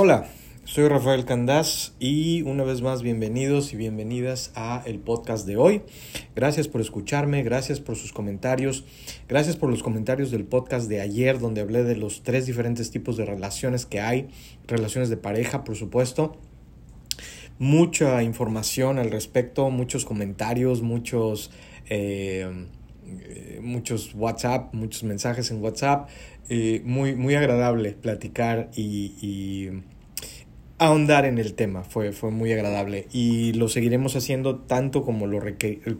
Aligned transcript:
Hola, 0.00 0.28
soy 0.62 0.86
Rafael 0.86 1.24
Candás 1.24 1.92
y 1.98 2.42
una 2.42 2.62
vez 2.62 2.82
más 2.82 3.02
bienvenidos 3.02 3.72
y 3.72 3.76
bienvenidas 3.76 4.52
a 4.54 4.80
el 4.86 5.00
podcast 5.00 5.44
de 5.44 5.56
hoy. 5.56 5.82
Gracias 6.36 6.68
por 6.68 6.80
escucharme, 6.80 7.42
gracias 7.42 7.80
por 7.80 7.96
sus 7.96 8.12
comentarios, 8.12 8.84
gracias 9.28 9.56
por 9.56 9.70
los 9.70 9.82
comentarios 9.82 10.30
del 10.30 10.44
podcast 10.44 10.88
de 10.88 11.00
ayer 11.00 11.40
donde 11.40 11.62
hablé 11.62 11.82
de 11.82 11.96
los 11.96 12.22
tres 12.22 12.46
diferentes 12.46 12.92
tipos 12.92 13.16
de 13.16 13.24
relaciones 13.24 13.86
que 13.86 13.98
hay, 13.98 14.28
relaciones 14.68 15.10
de 15.10 15.16
pareja, 15.16 15.64
por 15.64 15.74
supuesto. 15.74 16.36
Mucha 17.58 18.22
información 18.22 19.00
al 19.00 19.10
respecto, 19.10 19.68
muchos 19.68 20.04
comentarios, 20.04 20.80
muchos... 20.80 21.50
Eh, 21.90 22.68
muchos 23.62 24.14
WhatsApp, 24.14 24.74
muchos 24.74 25.04
mensajes 25.04 25.50
en 25.50 25.62
WhatsApp, 25.62 26.08
eh, 26.48 26.80
muy, 26.84 27.14
muy 27.14 27.34
agradable 27.34 27.92
platicar 27.92 28.70
y, 28.74 29.68
ahondar 30.80 31.24
en 31.24 31.38
el 31.38 31.54
tema, 31.54 31.82
fue, 31.82 32.12
fue 32.12 32.30
muy 32.30 32.52
agradable 32.52 33.08
y 33.12 33.52
lo 33.54 33.68
seguiremos 33.68 34.14
haciendo 34.14 34.60
tanto 34.60 35.02
como 35.02 35.26
lo, 35.26 35.40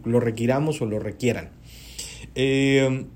lo 0.04 0.20
requiramos 0.20 0.80
o 0.80 0.86
lo 0.86 1.00
requieran. 1.00 1.50
Eh, 2.36 3.06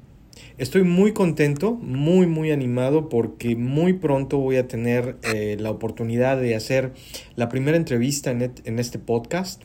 estoy 0.59 0.83
muy 0.83 1.13
contento, 1.13 1.74
muy, 1.74 2.27
muy 2.27 2.51
animado 2.51 3.09
porque 3.09 3.55
muy 3.55 3.93
pronto 3.93 4.38
voy 4.38 4.57
a 4.57 4.66
tener 4.66 5.19
eh, 5.23 5.57
la 5.61 5.71
oportunidad 5.71 6.37
de 6.41 6.57
hacer 6.57 6.95
la 7.37 7.49
primera 7.49 7.77
entrevista 7.77 8.33
en, 8.33 8.52
en 8.65 8.79
este 8.80 8.99
podcast 8.99 9.63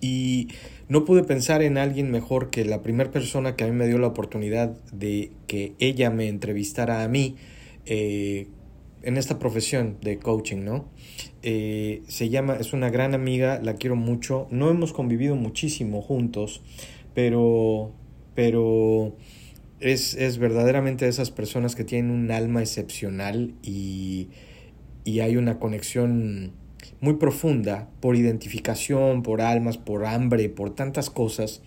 y 0.00 0.48
no 0.92 1.06
pude 1.06 1.24
pensar 1.24 1.62
en 1.62 1.78
alguien 1.78 2.10
mejor 2.10 2.50
que 2.50 2.66
la 2.66 2.82
primera 2.82 3.10
persona 3.10 3.56
que 3.56 3.64
a 3.64 3.66
mí 3.66 3.72
me 3.72 3.86
dio 3.86 3.96
la 3.96 4.08
oportunidad 4.08 4.76
de 4.92 5.30
que 5.46 5.72
ella 5.78 6.10
me 6.10 6.28
entrevistara 6.28 7.02
a 7.02 7.08
mí 7.08 7.36
eh, 7.86 8.48
en 9.00 9.16
esta 9.16 9.38
profesión 9.38 9.96
de 10.02 10.18
coaching, 10.18 10.64
¿no? 10.64 10.90
Eh, 11.42 12.02
se 12.08 12.28
llama, 12.28 12.56
es 12.60 12.74
una 12.74 12.90
gran 12.90 13.14
amiga, 13.14 13.58
la 13.62 13.76
quiero 13.76 13.96
mucho, 13.96 14.48
no 14.50 14.68
hemos 14.68 14.92
convivido 14.92 15.34
muchísimo 15.34 16.02
juntos, 16.02 16.60
pero, 17.14 17.94
pero 18.34 19.16
es, 19.80 20.14
es 20.14 20.36
verdaderamente 20.36 21.06
de 21.06 21.10
esas 21.10 21.30
personas 21.30 21.74
que 21.74 21.84
tienen 21.84 22.10
un 22.10 22.30
alma 22.30 22.60
excepcional 22.60 23.54
y, 23.62 24.28
y 25.06 25.20
hay 25.20 25.38
una 25.38 25.58
conexión 25.58 26.52
muy 27.00 27.14
profunda 27.14 27.88
por 28.00 28.16
identificación, 28.16 29.22
por 29.22 29.40
almas, 29.40 29.78
por 29.78 30.04
hambre, 30.04 30.48
por 30.48 30.74
tantas 30.74 31.10
cosas. 31.10 31.62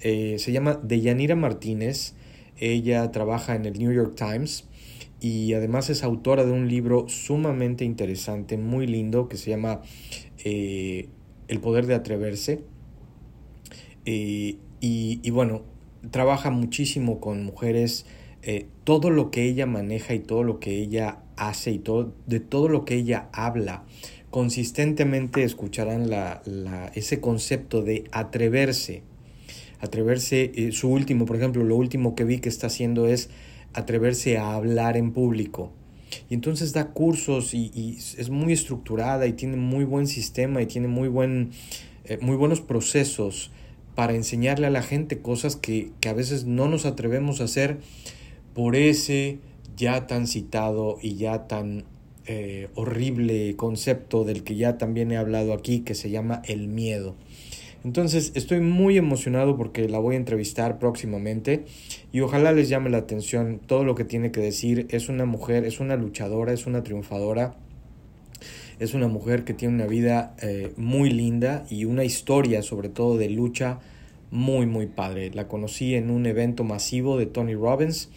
Eh, 0.00 0.36
se 0.38 0.52
llama 0.52 0.80
Deyanira 0.82 1.36
Martínez. 1.36 2.14
Ella 2.58 3.10
trabaja 3.10 3.54
en 3.54 3.66
el 3.66 3.78
New 3.78 3.92
York 3.92 4.14
Times 4.16 4.64
y 5.20 5.54
además 5.54 5.90
es 5.90 6.02
autora 6.02 6.44
de 6.44 6.52
un 6.52 6.68
libro 6.68 7.08
sumamente 7.08 7.84
interesante, 7.84 8.56
muy 8.56 8.86
lindo, 8.86 9.28
que 9.28 9.36
se 9.36 9.50
llama 9.50 9.82
eh, 10.44 11.08
El 11.48 11.60
poder 11.60 11.86
de 11.86 11.94
atreverse. 11.94 12.64
Eh, 14.04 14.56
y, 14.80 15.20
y, 15.22 15.30
bueno, 15.30 15.62
trabaja 16.10 16.50
muchísimo 16.50 17.20
con 17.20 17.44
mujeres. 17.44 18.06
todo 18.84 19.10
lo 19.10 19.30
que 19.30 19.44
ella 19.44 19.66
maneja 19.66 20.14
y 20.14 20.20
todo 20.20 20.42
lo 20.42 20.58
que 20.58 20.78
ella 20.78 21.18
hace 21.36 21.72
y 21.72 21.78
todo, 21.78 22.14
de 22.26 22.40
todo 22.40 22.68
lo 22.68 22.84
que 22.84 22.94
ella 22.94 23.28
habla 23.32 23.84
consistentemente 24.30 25.42
escucharán 25.42 26.10
la, 26.10 26.42
ese 26.94 27.20
concepto 27.20 27.82
de 27.82 28.04
atreverse. 28.12 29.02
Atreverse, 29.80 30.50
eh, 30.54 30.72
su 30.72 30.88
último, 30.88 31.24
por 31.24 31.36
ejemplo, 31.36 31.64
lo 31.64 31.76
último 31.76 32.14
que 32.14 32.24
vi 32.24 32.38
que 32.38 32.48
está 32.48 32.66
haciendo 32.66 33.06
es 33.06 33.30
atreverse 33.74 34.38
a 34.38 34.54
hablar 34.54 34.96
en 34.96 35.12
público. 35.12 35.72
Y 36.28 36.34
entonces 36.34 36.72
da 36.72 36.88
cursos 36.88 37.54
y, 37.54 37.96
es 37.96 38.30
muy 38.30 38.52
estructurada 38.52 39.26
y 39.26 39.34
tiene 39.34 39.56
muy 39.56 39.84
buen 39.84 40.06
sistema 40.06 40.62
y 40.62 40.66
tiene 40.66 40.88
muy, 40.88 41.08
buen, 41.08 41.50
eh, 42.04 42.18
muy 42.20 42.36
buenos 42.36 42.60
procesos 42.60 43.50
para 43.94 44.14
enseñarle 44.14 44.66
a 44.66 44.70
la 44.70 44.82
gente 44.82 45.18
cosas 45.20 45.56
que, 45.56 45.90
que 46.00 46.08
a 46.08 46.14
veces 46.14 46.44
no 46.44 46.68
nos 46.68 46.86
atrevemos 46.86 47.40
a 47.40 47.44
hacer 47.44 47.78
por 48.54 48.74
ese 48.74 49.38
ya 49.76 50.06
tan 50.06 50.26
citado 50.26 50.98
y 51.00 51.14
ya 51.14 51.46
tan 51.46 51.84
eh, 52.28 52.68
horrible 52.74 53.56
concepto 53.56 54.24
del 54.24 54.44
que 54.44 54.54
ya 54.54 54.76
también 54.76 55.10
he 55.10 55.16
hablado 55.16 55.54
aquí, 55.54 55.80
que 55.80 55.94
se 55.94 56.10
llama 56.10 56.42
el 56.44 56.68
miedo. 56.68 57.16
Entonces 57.84 58.32
estoy 58.34 58.60
muy 58.60 58.98
emocionado 58.98 59.56
porque 59.56 59.88
la 59.88 59.98
voy 59.98 60.14
a 60.14 60.18
entrevistar 60.18 60.78
próximamente 60.78 61.64
y 62.12 62.20
ojalá 62.20 62.52
les 62.52 62.68
llame 62.68 62.90
la 62.90 62.98
atención 62.98 63.60
todo 63.64 63.82
lo 63.82 63.94
que 63.94 64.04
tiene 64.04 64.30
que 64.30 64.40
decir. 64.40 64.86
Es 64.90 65.08
una 65.08 65.24
mujer, 65.24 65.64
es 65.64 65.80
una 65.80 65.96
luchadora, 65.96 66.52
es 66.52 66.66
una 66.66 66.82
triunfadora. 66.82 67.56
Es 68.78 68.94
una 68.94 69.08
mujer 69.08 69.44
que 69.44 69.54
tiene 69.54 69.74
una 69.74 69.86
vida 69.86 70.36
eh, 70.42 70.72
muy 70.76 71.10
linda 71.10 71.64
y 71.70 71.86
una 71.86 72.04
historia 72.04 72.62
sobre 72.62 72.90
todo 72.90 73.16
de 73.16 73.30
lucha 73.30 73.80
muy 74.30 74.66
muy 74.66 74.86
padre. 74.86 75.30
La 75.32 75.48
conocí 75.48 75.94
en 75.94 76.10
un 76.10 76.26
evento 76.26 76.62
masivo 76.64 77.16
de 77.16 77.26
Tony 77.26 77.54
Robbins 77.54 78.10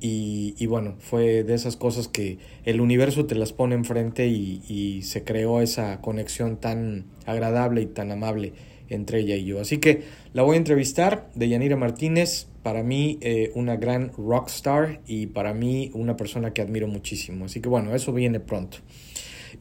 y, 0.00 0.66
bueno, 0.66 0.96
fue 0.98 1.42
de 1.42 1.54
esas 1.54 1.76
cosas 1.76 2.06
que 2.08 2.38
el 2.64 2.80
universo 2.80 3.26
te 3.26 3.34
las 3.34 3.52
pone 3.52 3.74
enfrente 3.74 4.26
y, 4.26 4.62
y 4.68 5.02
se 5.02 5.24
creó 5.24 5.60
esa 5.60 6.00
conexión 6.00 6.58
tan 6.58 7.06
agradable 7.24 7.82
y 7.82 7.86
tan 7.86 8.12
amable 8.12 8.52
entre 8.88 9.20
ella 9.20 9.36
y 9.36 9.44
yo. 9.44 9.60
Así 9.60 9.78
que 9.78 10.02
la 10.32 10.42
voy 10.42 10.54
a 10.54 10.58
entrevistar 10.58 11.30
de 11.34 11.48
Yanira 11.48 11.76
Martínez, 11.76 12.48
para 12.62 12.82
mí 12.82 13.18
eh, 13.20 13.52
una 13.54 13.76
gran 13.76 14.10
rockstar 14.18 15.00
y 15.06 15.26
para 15.28 15.54
mí 15.54 15.90
una 15.94 16.16
persona 16.16 16.52
que 16.52 16.62
admiro 16.62 16.88
muchísimo. 16.88 17.44
Así 17.44 17.60
que 17.60 17.68
bueno, 17.68 17.94
eso 17.94 18.12
viene 18.12 18.40
pronto. 18.40 18.78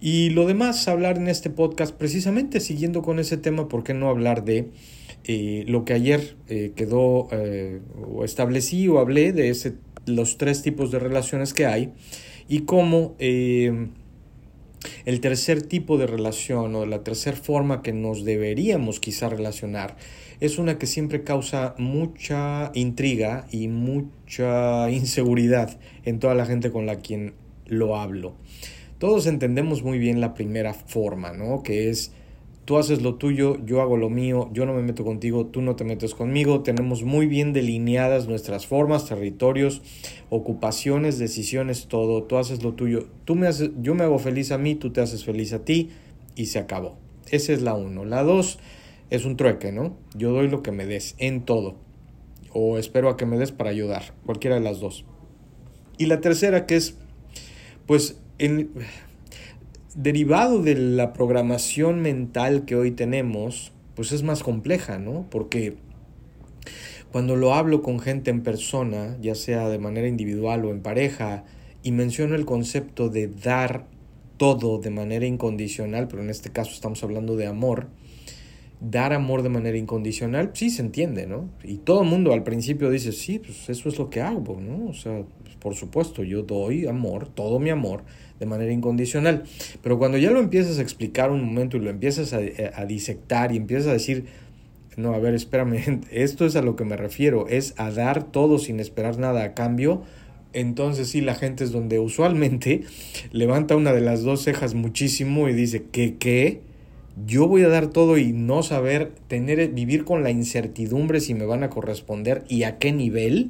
Y 0.01 0.31
lo 0.31 0.45
demás, 0.47 0.87
hablar 0.87 1.17
en 1.17 1.27
este 1.27 1.49
podcast, 1.49 1.95
precisamente 1.95 2.59
siguiendo 2.59 3.01
con 3.01 3.19
ese 3.19 3.37
tema, 3.37 3.67
¿por 3.67 3.83
qué 3.83 3.93
no 3.93 4.09
hablar 4.09 4.43
de 4.43 4.71
eh, 5.23 5.63
lo 5.67 5.85
que 5.85 5.93
ayer 5.93 6.35
eh, 6.49 6.73
quedó 6.75 7.29
o 8.11 8.25
establecí 8.25 8.87
o 8.87 8.99
hablé 8.99 9.31
de 9.31 9.49
ese 9.49 9.73
los 10.05 10.37
tres 10.37 10.61
tipos 10.61 10.91
de 10.91 10.99
relaciones 10.99 11.53
que 11.53 11.65
hay 11.65 11.93
y 12.47 12.61
cómo 12.61 13.15
eh, 13.19 13.89
el 15.05 15.19
tercer 15.19 15.61
tipo 15.61 15.97
de 15.97 16.07
relación 16.07 16.75
o 16.75 16.85
la 16.85 17.03
tercera 17.03 17.37
forma 17.37 17.81
que 17.81 17.93
nos 17.93 18.23
deberíamos 18.23 18.99
quizá 18.99 19.29
relacionar 19.29 19.97
es 20.39 20.57
una 20.57 20.77
que 20.77 20.85
siempre 20.85 21.23
causa 21.23 21.75
mucha 21.77 22.71
intriga 22.73 23.47
y 23.51 23.67
mucha 23.67 24.89
inseguridad 24.91 25.79
en 26.03 26.19
toda 26.19 26.35
la 26.35 26.45
gente 26.45 26.71
con 26.71 26.85
la 26.85 26.97
quien 26.97 27.33
lo 27.65 27.97
hablo. 27.97 28.35
Todos 28.99 29.27
entendemos 29.27 29.83
muy 29.83 29.99
bien 29.99 30.21
la 30.21 30.33
primera 30.33 30.73
forma, 30.73 31.33
¿no? 31.33 31.63
Que 31.63 31.89
es 31.89 32.13
tú 32.65 32.77
haces 32.77 33.01
lo 33.01 33.15
tuyo, 33.15 33.63
yo 33.65 33.81
hago 33.81 33.95
lo 33.95 34.09
mío, 34.09 34.49
yo 34.51 34.65
no 34.65 34.73
me 34.73 34.81
meto 34.81 35.03
contigo, 35.03 35.45
tú 35.45 35.61
no 35.61 35.75
te 35.75 35.83
metes 35.83 36.15
conmigo, 36.15 36.63
tenemos 36.63 37.03
muy 37.03 37.27
bien 37.27 37.53
delineadas 37.53 38.27
nuestras 38.27 38.65
formas, 38.65 39.07
territorios, 39.07 39.81
ocupaciones, 40.29 41.19
decisiones, 41.19 41.87
todo, 41.87 42.23
tú 42.23 42.37
haces 42.37 42.63
lo 42.63 42.73
tuyo, 42.73 43.07
tú 43.23 43.35
me 43.35 43.47
haces, 43.47 43.69
yo 43.81 43.93
me 43.93 44.03
hago 44.03 44.17
feliz 44.17 44.51
a 44.51 44.57
mí, 44.57 44.75
tú 44.75 44.91
te 44.91 45.01
haces 45.01 45.23
feliz 45.23 45.53
a 45.53 45.63
ti 45.63 45.91
y 46.35 46.47
se 46.47 46.59
acabó. 46.59 46.97
Esa 47.29 47.53
es 47.53 47.61
la 47.61 47.75
uno. 47.75 48.05
La 48.05 48.23
dos 48.23 48.59
es 49.09 49.25
un 49.25 49.37
trueque, 49.37 49.71
¿no? 49.71 49.97
Yo 50.15 50.31
doy 50.31 50.47
lo 50.47 50.61
que 50.61 50.71
me 50.71 50.85
des 50.85 51.15
en 51.17 51.45
todo. 51.45 51.75
O 52.51 52.77
espero 52.77 53.09
a 53.09 53.17
que 53.17 53.25
me 53.25 53.37
des 53.37 53.51
para 53.51 53.69
ayudar, 53.69 54.13
cualquiera 54.25 54.55
de 54.55 54.61
las 54.61 54.79
dos. 54.79 55.05
Y 55.97 56.05
la 56.05 56.21
tercera 56.21 56.65
que 56.65 56.75
es, 56.75 56.97
pues, 57.85 58.19
en, 58.37 58.71
derivado 59.95 60.61
de 60.61 60.75
la 60.75 61.13
programación 61.13 62.01
mental 62.01 62.65
que 62.65 62.75
hoy 62.75 62.91
tenemos, 62.91 63.71
pues 63.95 64.11
es 64.11 64.23
más 64.23 64.43
compleja, 64.43 64.99
¿no? 64.99 65.25
Porque 65.29 65.77
cuando 67.11 67.37
lo 67.37 67.53
hablo 67.53 67.81
con 67.81 67.99
gente 67.99 68.29
en 68.29 68.43
persona, 68.43 69.17
ya 69.21 69.35
sea 69.35 69.69
de 69.69 69.79
manera 69.79 70.07
individual 70.07 70.65
o 70.65 70.71
en 70.71 70.81
pareja, 70.81 71.45
y 71.81 71.91
menciono 71.91 72.35
el 72.35 72.45
concepto 72.45 73.09
de 73.09 73.27
dar 73.27 73.87
todo 74.37 74.79
de 74.79 74.89
manera 74.89 75.25
incondicional, 75.25 76.09
pero 76.09 76.21
en 76.21 76.29
este 76.29 76.49
caso 76.49 76.71
estamos 76.71 77.01
hablando 77.03 77.37
de 77.37 77.47
amor, 77.47 77.87
dar 78.81 79.13
amor 79.13 79.43
de 79.43 79.49
manera 79.49 79.77
incondicional, 79.77 80.51
sí 80.53 80.69
se 80.69 80.81
entiende, 80.81 81.25
¿no? 81.25 81.49
Y 81.63 81.77
todo 81.77 82.01
el 82.01 82.09
mundo 82.09 82.33
al 82.33 82.43
principio 82.43 82.89
dice, 82.89 83.13
sí, 83.13 83.39
pues 83.39 83.69
eso 83.69 83.87
es 83.87 83.97
lo 83.97 84.09
que 84.09 84.21
hago, 84.21 84.59
¿no? 84.59 84.89
O 84.89 84.93
sea, 84.93 85.23
por 85.65 85.73
supuesto, 85.73 86.23
yo 86.23 86.43
doy 86.43 86.85
amor, 86.85 87.27
todo 87.27 87.59
mi 87.59 87.71
amor, 87.71 88.03
de 88.39 88.45
manera 88.45 88.71
incondicional. 88.71 89.45
Pero 89.81 89.97
cuando 89.97 90.19
ya 90.19 90.29
lo 90.29 90.39
empiezas 90.39 90.77
a 90.77 90.83
explicar 90.83 91.31
un 91.31 91.43
momento 91.43 91.75
y 91.75 91.79
lo 91.79 91.89
empiezas 91.89 92.33
a, 92.33 92.39
a 92.75 92.85
disectar 92.85 93.51
y 93.51 93.57
empiezas 93.57 93.87
a 93.87 93.93
decir, 93.93 94.25
no, 94.95 95.15
a 95.15 95.17
ver, 95.17 95.33
espérame, 95.33 96.01
esto 96.11 96.45
es 96.45 96.55
a 96.55 96.61
lo 96.61 96.75
que 96.75 96.85
me 96.85 96.97
refiero, 96.97 97.47
es 97.47 97.73
a 97.77 97.89
dar 97.89 98.25
todo 98.25 98.59
sin 98.59 98.79
esperar 98.79 99.17
nada 99.17 99.43
a 99.43 99.53
cambio, 99.55 100.03
entonces 100.53 101.09
sí, 101.09 101.21
la 101.21 101.33
gente 101.33 101.63
es 101.63 101.71
donde 101.71 101.97
usualmente 101.97 102.83
levanta 103.31 103.75
una 103.75 103.91
de 103.91 104.01
las 104.01 104.21
dos 104.21 104.43
cejas 104.43 104.75
muchísimo 104.75 105.49
y 105.49 105.53
dice, 105.53 105.85
¿qué 105.91 106.17
qué? 106.19 106.61
Yo 107.25 107.47
voy 107.47 107.63
a 107.63 107.69
dar 107.69 107.87
todo 107.87 108.19
y 108.19 108.33
no 108.33 108.61
saber, 108.61 109.13
tener, 109.27 109.67
vivir 109.69 110.05
con 110.05 110.21
la 110.21 110.29
incertidumbre 110.29 111.21
si 111.21 111.33
me 111.33 111.47
van 111.47 111.63
a 111.63 111.71
corresponder 111.71 112.43
y 112.49 112.65
a 112.65 112.77
qué 112.77 112.91
nivel, 112.91 113.49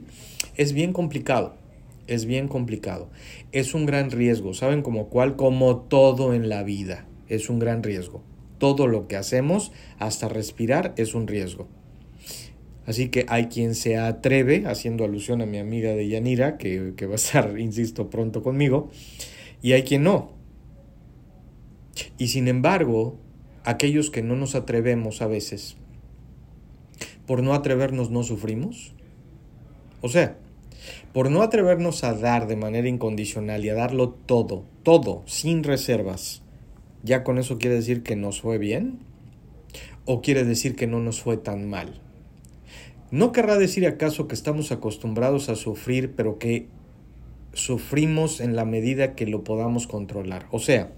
es 0.56 0.72
bien 0.72 0.94
complicado 0.94 1.65
Es 2.08 2.26
bien 2.26 2.48
complicado. 2.48 3.10
Es 3.52 3.74
un 3.74 3.86
gran 3.86 4.12
riesgo. 4.12 4.54
¿Saben 4.54 4.82
como 4.82 5.10
cuál? 5.10 5.36
Como 5.36 5.78
todo 5.78 6.34
en 6.34 6.50
la 6.50 6.64
vida. 6.64 7.08
Es 7.28 7.50
un 7.50 7.60
gran 7.60 7.84
riesgo. 7.84 8.24
Todo 8.58 8.88
lo 8.88 9.08
que 9.08 9.16
hacemos, 9.16 9.72
hasta 9.98 10.30
respirar, 10.30 10.94
es 10.98 11.16
un 11.16 11.28
riesgo. 11.28 11.68
Así 12.86 13.10
que 13.10 13.26
hay 13.28 13.48
quien 13.48 13.74
se 13.74 13.98
atreve, 13.98 14.66
haciendo 14.68 15.04
alusión 15.04 15.42
a 15.42 15.46
mi 15.46 15.58
amiga 15.58 15.92
de 15.92 16.08
Yanira, 16.08 16.58
que, 16.58 16.94
que 16.96 17.08
va 17.08 17.14
a 17.14 17.16
estar, 17.16 17.60
insisto, 17.60 18.10
pronto 18.10 18.44
conmigo, 18.44 18.90
y 19.62 19.74
hay 19.74 19.84
quien 19.84 20.04
no. 20.04 20.34
Y 22.18 22.28
sin 22.28 22.48
embargo, 22.48 23.18
aquellos 23.64 24.12
que 24.12 24.22
no 24.22 24.36
nos 24.36 24.54
atrevemos 24.54 25.22
a 25.22 25.28
veces, 25.28 25.78
por 27.26 27.42
no 27.42 27.54
atrevernos 27.54 28.12
no 28.12 28.24
sufrimos. 28.24 28.94
O 30.02 30.10
sea, 30.10 30.38
por 31.16 31.32
no 31.32 31.44
atrevernos 31.44 32.04
a 32.04 32.14
dar 32.14 32.46
de 32.46 32.58
manera 32.58 32.90
incondicional 32.90 33.64
y 33.64 33.70
a 33.70 33.74
darlo 33.74 34.10
todo, 34.10 34.66
todo, 34.84 35.24
sin 35.26 35.64
reservas, 35.64 36.42
¿ya 37.04 37.24
con 37.24 37.38
eso 37.38 37.58
quiere 37.58 37.78
decir 37.78 38.04
que 38.04 38.18
nos 38.18 38.42
fue 38.42 38.58
bien? 38.58 39.00
¿O 40.04 40.22
quiere 40.22 40.44
decir 40.44 40.76
que 40.76 40.88
no 40.88 41.00
nos 41.00 41.22
fue 41.22 41.38
tan 41.38 41.70
mal? 41.70 42.02
¿No 43.12 43.32
querrá 43.32 43.58
decir 43.58 43.88
acaso 43.88 44.28
que 44.28 44.36
estamos 44.36 44.74
acostumbrados 44.74 45.48
a 45.48 45.56
sufrir, 45.56 46.16
pero 46.18 46.38
que 46.38 46.68
sufrimos 47.54 48.42
en 48.42 48.58
la 48.58 48.66
medida 48.66 49.16
que 49.16 49.26
lo 49.26 49.46
podamos 49.46 49.88
controlar? 49.88 50.48
O 50.52 50.60
sea, 50.60 50.92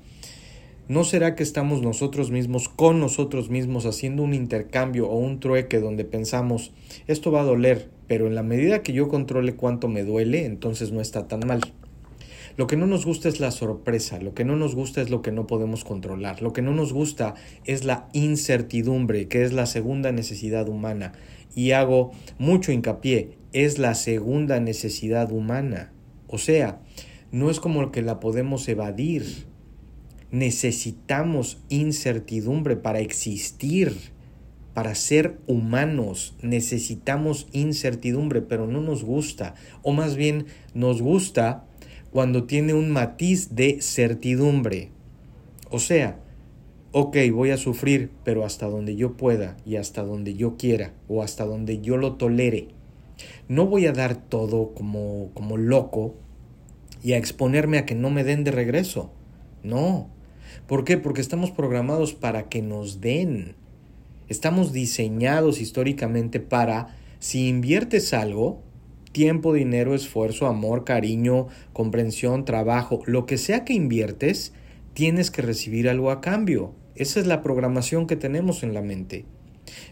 ¿No 0.90 1.04
será 1.04 1.36
que 1.36 1.44
estamos 1.44 1.82
nosotros 1.82 2.32
mismos 2.32 2.70
con 2.70 3.02
nosotros 3.02 3.50
mismos 3.50 3.86
haciendo 3.86 4.24
un 4.24 4.34
intercambio 4.34 5.10
o 5.10 5.18
un 5.18 5.42
trueque 5.42 5.82
donde 5.82 6.06
pensamos, 6.06 6.72
esto 7.08 7.30
va 7.30 7.42
a 7.42 7.46
doler, 7.46 7.90
pero 8.08 8.28
en 8.28 8.36
la 8.36 8.44
medida 8.44 8.84
que 8.84 8.94
yo 8.94 9.10
controle 9.10 9.56
cuánto 9.56 9.90
me 9.90 10.06
duele, 10.06 10.46
entonces 10.46 10.94
no 10.94 11.02
está 11.02 11.28
tan 11.28 11.42
mal? 11.46 11.60
Lo 12.56 12.68
que 12.68 12.78
no 12.78 12.88
nos 12.88 13.06
gusta 13.06 13.28
es 13.28 13.42
la 13.42 13.52
sorpresa, 13.52 14.22
lo 14.22 14.34
que 14.34 14.46
no 14.46 14.56
nos 14.56 14.76
gusta 14.76 15.02
es 15.02 15.10
lo 15.10 15.22
que 15.22 15.34
no 15.34 15.46
podemos 15.46 15.84
controlar, 15.84 16.42
lo 16.42 16.54
que 16.54 16.62
no 16.62 16.74
nos 16.74 16.94
gusta 16.94 17.36
es 17.66 17.84
la 17.84 18.08
incertidumbre, 18.14 19.28
que 19.28 19.44
es 19.44 19.52
la 19.52 19.66
segunda 19.66 20.14
necesidad 20.14 20.70
humana. 20.70 21.12
Y 21.54 21.72
hago 21.72 22.12
mucho 22.40 22.72
hincapié, 22.72 23.38
es 23.52 23.78
la 23.78 23.94
segunda 23.94 24.62
necesidad 24.62 25.34
humana. 25.34 25.92
O 26.28 26.38
sea, 26.38 26.80
no 27.34 27.50
es 27.50 27.60
como 27.60 27.92
que 27.92 28.02
la 28.02 28.22
podemos 28.22 28.68
evadir, 28.70 29.48
necesitamos 30.32 31.62
incertidumbre 31.70 32.76
para 32.76 33.00
existir, 33.00 33.96
para 34.74 34.96
ser 34.96 35.40
humanos. 35.48 36.36
Necesitamos 36.42 37.48
incertidumbre, 37.52 38.42
pero 38.42 38.68
no 38.68 38.82
nos 38.82 39.04
gusta. 39.04 39.56
O 39.84 39.94
más 39.94 40.16
bien 40.16 40.46
nos 40.74 41.02
gusta 41.02 41.66
cuando 42.12 42.46
tiene 42.46 42.74
un 42.74 42.92
matiz 42.92 43.56
de 43.56 43.82
certidumbre. 43.82 44.92
O 45.70 45.80
sea, 45.80 46.20
ok, 46.92 47.18
voy 47.34 47.52
a 47.52 47.58
sufrir, 47.58 48.12
pero 48.24 48.46
hasta 48.46 48.68
donde 48.68 48.96
yo 48.96 49.18
pueda 49.18 49.58
y 49.66 49.76
hasta 49.76 50.04
donde 50.04 50.36
yo 50.36 50.58
quiera 50.58 50.94
o 51.08 51.24
hasta 51.24 51.46
donde 51.46 51.82
yo 51.82 51.98
lo 51.98 52.14
tolere. 52.14 52.70
No 53.48 53.66
voy 53.66 53.86
a 53.88 53.94
dar 53.94 54.16
todo 54.16 54.74
como, 54.74 55.32
como 55.34 55.58
loco 55.58 56.16
y 57.04 57.14
a 57.14 57.18
exponerme 57.18 57.78
a 57.78 57.86
que 57.86 57.96
no 57.96 58.10
me 58.10 58.24
den 58.24 58.44
de 58.44 58.52
regreso. 58.52 59.12
No, 59.64 60.10
¿Por 60.68 60.84
qué? 60.84 60.98
Porque 60.98 61.22
estamos 61.22 61.52
programados 61.52 62.14
para 62.14 62.50
que 62.50 62.62
nos 62.62 63.02
den. 63.02 63.56
Estamos 64.30 64.74
diseñados 64.74 65.62
históricamente 65.62 66.40
para, 66.40 66.96
si 67.20 67.48
inviertes 67.48 68.14
algo, 68.14 68.62
tiempo, 69.12 69.54
dinero, 69.54 69.96
esfuerzo, 69.96 70.48
amor, 70.48 70.84
cariño, 70.84 71.48
comprensión, 71.74 72.46
trabajo, 72.46 73.02
lo 73.06 73.26
que 73.26 73.38
sea 73.38 73.66
que 73.66 73.74
inviertes, 73.74 74.54
tienes 74.94 75.32
que 75.32 75.42
recibir 75.42 75.90
algo 75.90 76.12
a 76.12 76.22
cambio. 76.22 76.74
Esa 76.96 77.20
es 77.20 77.28
la 77.28 77.42
programación 77.42 78.08
que 78.08 78.16
tenemos 78.16 78.64
en 78.64 78.74
la 78.74 78.82
mente. 78.82 79.26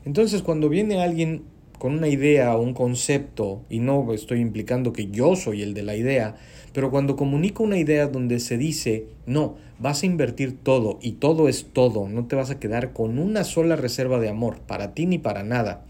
Entonces, 0.06 0.42
cuando 0.42 0.70
viene 0.70 1.02
alguien 1.02 1.44
con 1.80 1.94
una 1.94 2.08
idea 2.08 2.56
o 2.56 2.62
un 2.62 2.74
concepto, 2.74 3.62
y 3.70 3.80
no 3.80 4.14
estoy 4.14 4.40
implicando 4.40 4.94
que 4.94 5.08
yo 5.08 5.36
soy 5.36 5.62
el 5.62 5.74
de 5.74 5.84
la 5.84 5.96
idea, 5.96 6.36
pero 6.76 6.92
cuando 6.92 7.16
comunico 7.16 7.64
una 7.64 7.78
idea 7.78 8.08
donde 8.08 8.42
se 8.42 8.58
dice, 8.58 9.08
no, 9.26 9.56
vas 9.80 10.04
a 10.04 10.08
invertir 10.08 10.58
todo 10.62 11.00
y 11.02 11.14
todo 11.14 11.48
es 11.48 11.68
todo, 11.72 12.10
no 12.10 12.28
te 12.28 12.36
vas 12.36 12.50
a 12.50 12.60
quedar 12.60 12.92
con 12.92 13.18
una 13.18 13.46
sola 13.46 13.78
reserva 13.78 14.20
de 14.20 14.28
amor, 14.28 14.60
para 14.60 14.94
ti 14.94 15.06
ni 15.06 15.18
para 15.18 15.44
nada, 15.44 15.86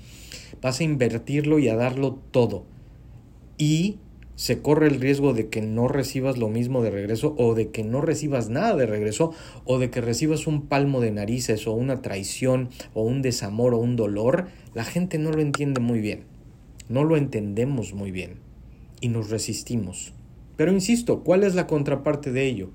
vas 0.62 0.80
a 0.80 0.84
invertirlo 0.84 1.58
y 1.58 1.70
a 1.70 1.76
darlo 1.76 2.20
todo. 2.30 2.66
Y 3.58 3.98
se 4.36 4.62
corre 4.62 4.86
el 4.86 5.02
riesgo 5.02 5.34
de 5.34 5.50
que 5.50 5.64
no 5.64 5.88
recibas 5.88 6.38
lo 6.38 6.50
mismo 6.50 6.84
de 6.84 6.92
regreso 6.92 7.34
o 7.40 7.56
de 7.56 7.72
que 7.72 7.84
no 7.84 8.02
recibas 8.02 8.50
nada 8.50 8.76
de 8.76 8.86
regreso 8.86 9.34
o 9.64 9.80
de 9.80 9.90
que 9.90 10.02
recibas 10.02 10.46
un 10.46 10.68
palmo 10.68 11.02
de 11.02 11.10
narices 11.10 11.66
o 11.66 11.72
una 11.72 12.04
traición 12.04 12.70
o 12.94 13.02
un 13.02 13.24
desamor 13.24 13.74
o 13.74 13.80
un 13.80 13.96
dolor, 13.96 14.50
la 14.76 14.84
gente 14.84 15.18
no 15.18 15.32
lo 15.32 15.42
entiende 15.42 15.82
muy 15.82 16.00
bien. 16.00 16.26
No 16.90 17.04
lo 17.04 17.18
entendemos 17.18 17.96
muy 17.96 18.12
bien 18.12 18.36
y 19.02 19.08
nos 19.08 19.32
resistimos. 19.32 20.14
Pero 20.56 20.72
insisto, 20.72 21.24
¿cuál 21.24 21.44
es 21.44 21.56
la 21.56 21.68
contraparte 21.68 22.32
de 22.32 22.46
ello? 22.46 22.70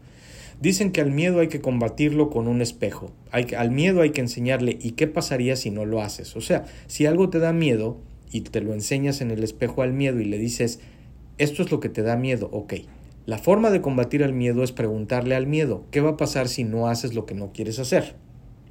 Dicen 0.60 0.92
que 0.92 1.00
al 1.00 1.10
miedo 1.10 1.40
hay 1.40 1.48
que 1.48 1.60
combatirlo 1.60 2.28
con 2.28 2.46
un 2.46 2.60
espejo. 2.60 3.12
Hay 3.30 3.46
al 3.56 3.70
miedo 3.70 4.02
hay 4.02 4.10
que 4.10 4.20
enseñarle 4.20 4.78
¿y 4.80 4.92
qué 4.92 5.06
pasaría 5.06 5.56
si 5.56 5.70
no 5.70 5.86
lo 5.86 6.02
haces? 6.02 6.36
O 6.36 6.40
sea, 6.40 6.66
si 6.86 7.06
algo 7.06 7.30
te 7.30 7.38
da 7.38 7.52
miedo 7.52 7.96
y 8.30 8.42
te 8.42 8.60
lo 8.60 8.74
enseñas 8.74 9.22
en 9.22 9.30
el 9.30 9.42
espejo 9.42 9.82
al 9.82 9.94
miedo 9.94 10.20
y 10.20 10.24
le 10.24 10.38
dices 10.38 10.80
esto 11.38 11.62
es 11.62 11.70
lo 11.70 11.80
que 11.80 11.88
te 11.88 12.02
da 12.02 12.16
miedo, 12.16 12.50
ok. 12.52 12.74
La 13.24 13.38
forma 13.38 13.70
de 13.70 13.80
combatir 13.80 14.22
al 14.22 14.34
miedo 14.34 14.62
es 14.62 14.72
preguntarle 14.72 15.34
al 15.34 15.46
miedo, 15.46 15.84
¿qué 15.90 16.02
va 16.02 16.10
a 16.10 16.16
pasar 16.18 16.48
si 16.48 16.64
no 16.64 16.88
haces 16.88 17.14
lo 17.14 17.24
que 17.24 17.34
no 17.34 17.52
quieres 17.52 17.78
hacer? 17.78 18.16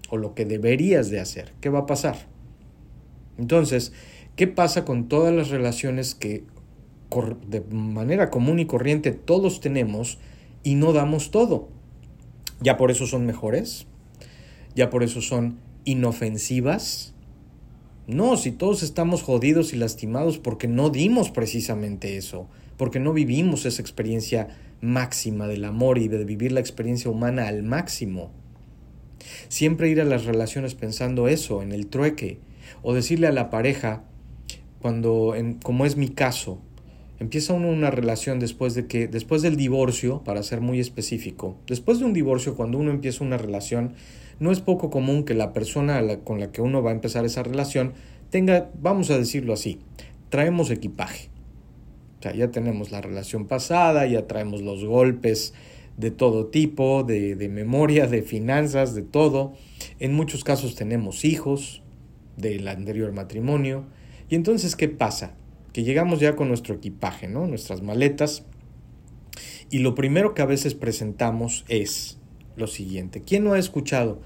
O 0.10 0.18
lo 0.18 0.36
que 0.36 0.46
deberías 0.46 1.10
de 1.10 1.20
hacer, 1.20 1.54
¿qué 1.62 1.70
va 1.70 1.80
a 1.80 1.86
pasar? 1.88 2.28
Entonces, 3.40 3.94
¿qué 4.36 4.46
pasa 4.46 4.86
con 4.86 5.08
todas 5.08 5.34
las 5.34 5.50
relaciones 5.50 6.14
que 6.14 6.44
de 7.48 7.62
manera 7.72 8.30
común 8.30 8.60
y 8.60 8.66
corriente 8.66 9.12
todos 9.12 9.60
tenemos 9.62 10.20
y 10.64 10.76
no 10.76 10.94
damos 10.94 11.32
todo? 11.32 11.70
¿Ya 12.62 12.78
por 12.78 12.92
eso 12.92 13.08
son 13.08 13.26
mejores? 13.26 13.88
¿Ya 14.76 14.90
por 14.90 15.04
eso 15.04 15.22
son 15.22 15.60
inofensivas? 15.86 17.14
No, 18.08 18.38
si 18.38 18.52
todos 18.52 18.84
estamos 18.84 19.22
jodidos 19.22 19.74
y 19.74 19.78
lastimados 19.78 20.40
porque 20.40 20.68
no 20.68 20.90
dimos 20.90 21.30
precisamente 21.30 22.18
eso, 22.18 22.48
porque 22.76 23.00
no 23.00 23.14
vivimos 23.14 23.66
esa 23.66 23.82
experiencia 23.82 24.48
máxima 24.82 25.48
del 25.48 25.66
amor 25.66 25.98
y 25.98 26.08
de 26.08 26.24
vivir 26.26 26.52
la 26.52 26.60
experiencia 26.60 27.12
humana 27.12 27.48
al 27.48 27.64
máximo. 27.64 28.32
Siempre 29.48 29.90
ir 29.90 30.02
a 30.02 30.06
las 30.06 30.26
relaciones 30.26 30.76
pensando 30.76 31.28
eso, 31.28 31.62
en 31.62 31.72
el 31.72 31.88
trueque, 31.88 32.40
o 32.82 32.94
decirle 32.94 33.28
a 33.28 33.32
la 33.32 33.50
pareja, 33.50 34.04
cuando, 34.82 35.36
en, 35.36 35.56
como 35.56 35.86
es 35.86 35.98
mi 35.98 36.10
caso, 36.10 36.60
empieza 37.20 37.54
uno 37.54 37.70
una 37.70 37.92
relación 37.92 38.40
después 38.40 38.76
de 38.76 38.88
que, 38.88 39.08
después 39.08 39.42
del 39.42 39.56
divorcio, 39.56 40.24
para 40.24 40.44
ser 40.44 40.62
muy 40.62 40.80
específico, 40.80 41.58
después 41.68 42.00
de 42.00 42.06
un 42.06 42.14
divorcio, 42.14 42.56
cuando 42.56 42.78
uno 42.78 42.92
empieza 42.92 43.24
una 43.24 43.38
relación, 43.38 43.94
no 44.40 44.52
es 44.52 44.62
poco 44.62 44.90
común 44.90 45.26
que 45.26 45.34
la 45.34 45.54
persona 45.54 46.02
con 46.24 46.40
la 46.40 46.52
que 46.52 46.62
uno 46.62 46.82
va 46.82 46.92
a 46.92 46.94
empezar 46.94 47.26
esa 47.26 47.44
relación 47.44 47.94
tenga, 48.30 48.70
vamos 48.82 49.10
a 49.10 49.18
decirlo 49.18 49.54
así, 49.54 49.80
traemos 50.30 50.72
equipaje. 50.72 51.30
O 52.20 52.22
sea, 52.22 52.34
ya 52.34 52.52
tenemos 52.52 52.92
la 52.92 53.02
relación 53.02 53.48
pasada, 53.48 54.06
ya 54.06 54.28
traemos 54.28 54.62
los 54.62 54.84
golpes 54.84 55.54
de 55.98 56.12
todo 56.12 56.48
tipo, 56.48 57.04
de, 57.04 57.36
de 57.36 57.50
memoria, 57.50 58.08
de 58.08 58.22
finanzas, 58.22 58.94
de 58.94 59.02
todo. 59.02 59.54
En 60.00 60.14
muchos 60.14 60.44
casos 60.44 60.76
tenemos 60.76 61.26
hijos 61.26 61.82
del 62.38 62.68
anterior 62.68 63.12
matrimonio. 63.12 63.86
Y 64.30 64.36
entonces, 64.36 64.76
¿qué 64.76 64.88
pasa? 64.88 65.34
Que 65.74 65.84
llegamos 65.84 66.20
ya 66.20 66.36
con 66.36 66.48
nuestro 66.48 66.76
equipaje, 66.76 67.28
¿no? 67.28 67.48
Nuestras 67.48 67.82
maletas. 67.82 68.46
Y 69.70 69.80
lo 69.80 69.96
primero 69.96 70.34
que 70.34 70.42
a 70.42 70.46
veces 70.46 70.74
presentamos 70.74 71.66
es, 71.68 72.20
lo 72.60 72.68
siguiente. 72.68 73.22
¿Quién 73.22 73.44
no 73.44 73.54
ha 73.54 73.60
escuchado 73.60 74.22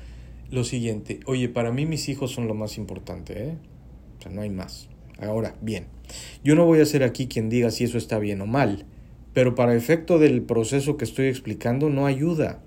lo 0.50 0.64
siguiente? 0.64 1.22
Oye, 1.26 1.48
para 1.48 1.72
mí 1.72 1.86
mis 1.86 2.10
hijos 2.10 2.32
son 2.32 2.48
lo 2.48 2.56
más 2.56 2.78
importante, 2.78 3.44
¿eh? 3.44 3.58
O 4.20 4.22
sea, 4.22 4.32
no 4.32 4.42
hay 4.42 4.50
más. 4.50 4.90
Ahora, 5.20 5.56
bien, 5.62 5.88
yo 6.44 6.56
no 6.56 6.66
voy 6.66 6.82
a 6.82 6.86
ser 6.86 7.04
aquí 7.04 7.28
quien 7.28 7.50
diga 7.50 7.72
si 7.72 7.86
eso 7.86 7.98
está 7.98 8.20
bien 8.20 8.42
o 8.42 8.46
mal, 8.46 8.86
pero 9.34 9.56
para 9.56 9.76
efecto 9.76 10.20
del 10.20 10.42
proceso 10.42 10.98
que 10.98 11.06
estoy 11.06 11.28
explicando 11.28 11.90
no 11.90 12.06
ayuda. 12.06 12.62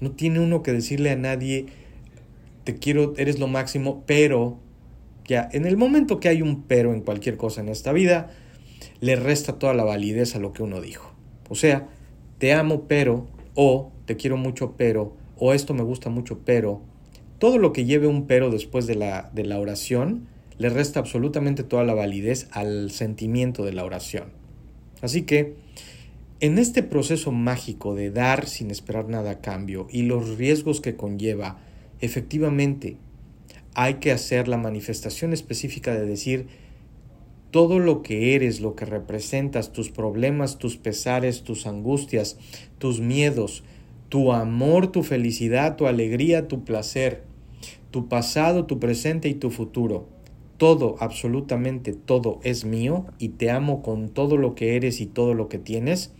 No 0.00 0.12
tiene 0.12 0.40
uno 0.40 0.62
que 0.62 0.72
decirle 0.72 1.10
a 1.10 1.16
nadie, 1.16 1.66
te 2.64 2.74
quiero, 2.74 3.14
eres 3.16 3.38
lo 3.38 3.46
máximo, 3.46 4.02
pero 4.06 4.58
en 5.34 5.66
el 5.66 5.76
momento 5.76 6.20
que 6.20 6.28
hay 6.28 6.42
un 6.42 6.62
pero 6.62 6.92
en 6.92 7.00
cualquier 7.00 7.36
cosa 7.36 7.60
en 7.60 7.68
esta 7.68 7.92
vida, 7.92 8.30
le 9.00 9.16
resta 9.16 9.58
toda 9.58 9.74
la 9.74 9.84
validez 9.84 10.34
a 10.34 10.38
lo 10.38 10.52
que 10.52 10.62
uno 10.62 10.80
dijo. 10.80 11.12
O 11.48 11.54
sea, 11.54 11.88
te 12.38 12.52
amo, 12.52 12.84
pero, 12.88 13.28
o 13.54 13.92
te 14.06 14.16
quiero 14.16 14.36
mucho, 14.36 14.74
pero, 14.76 15.16
o 15.36 15.52
esto 15.52 15.74
me 15.74 15.82
gusta 15.82 16.10
mucho, 16.10 16.40
pero, 16.44 16.82
todo 17.38 17.58
lo 17.58 17.72
que 17.72 17.84
lleve 17.84 18.06
un 18.06 18.26
pero 18.26 18.50
después 18.50 18.86
de 18.86 18.94
la, 18.94 19.30
de 19.32 19.44
la 19.44 19.58
oración 19.58 20.26
le 20.58 20.68
resta 20.68 21.00
absolutamente 21.00 21.62
toda 21.62 21.84
la 21.84 21.94
validez 21.94 22.48
al 22.52 22.90
sentimiento 22.90 23.64
de 23.64 23.72
la 23.72 23.84
oración. 23.84 24.32
Así 25.00 25.22
que 25.22 25.54
En 26.42 26.56
este 26.56 26.82
proceso 26.82 27.32
mágico 27.32 27.94
de 27.94 28.10
dar 28.10 28.46
sin 28.46 28.70
esperar 28.70 29.08
nada 29.08 29.30
a 29.30 29.40
cambio 29.40 29.86
y 29.90 30.02
los 30.04 30.38
riesgos 30.38 30.80
que 30.80 30.96
conlleva, 30.96 31.58
efectivamente 32.00 32.96
hay 33.74 33.94
que 33.94 34.12
hacer 34.12 34.48
la 34.48 34.56
manifestación 34.56 35.32
específica 35.32 35.94
de 35.94 36.06
decir 36.06 36.46
todo 37.50 37.78
lo 37.78 38.02
que 38.02 38.34
eres, 38.34 38.60
lo 38.60 38.76
que 38.76 38.84
representas, 38.84 39.72
tus 39.72 39.90
problemas, 39.90 40.58
tus 40.58 40.76
pesares, 40.76 41.42
tus 41.42 41.66
angustias, 41.66 42.38
tus 42.78 43.00
miedos, 43.00 43.64
tu 44.08 44.32
amor, 44.32 44.88
tu 44.88 45.02
felicidad, 45.02 45.76
tu 45.76 45.86
alegría, 45.86 46.48
tu 46.48 46.64
placer, 46.64 47.24
tu 47.90 48.08
pasado, 48.08 48.66
tu 48.66 48.78
presente 48.78 49.28
y 49.28 49.34
tu 49.34 49.50
futuro. 49.50 50.08
Todo, 50.58 50.96
absolutamente 51.00 51.92
todo 51.92 52.38
es 52.44 52.64
mío 52.64 53.06
y 53.18 53.30
te 53.30 53.50
amo 53.50 53.82
con 53.82 54.10
todo 54.10 54.36
lo 54.36 54.54
que 54.54 54.76
eres 54.76 55.00
y 55.00 55.06
todo 55.06 55.34
lo 55.34 55.48
que 55.48 55.58
tienes 55.58 56.12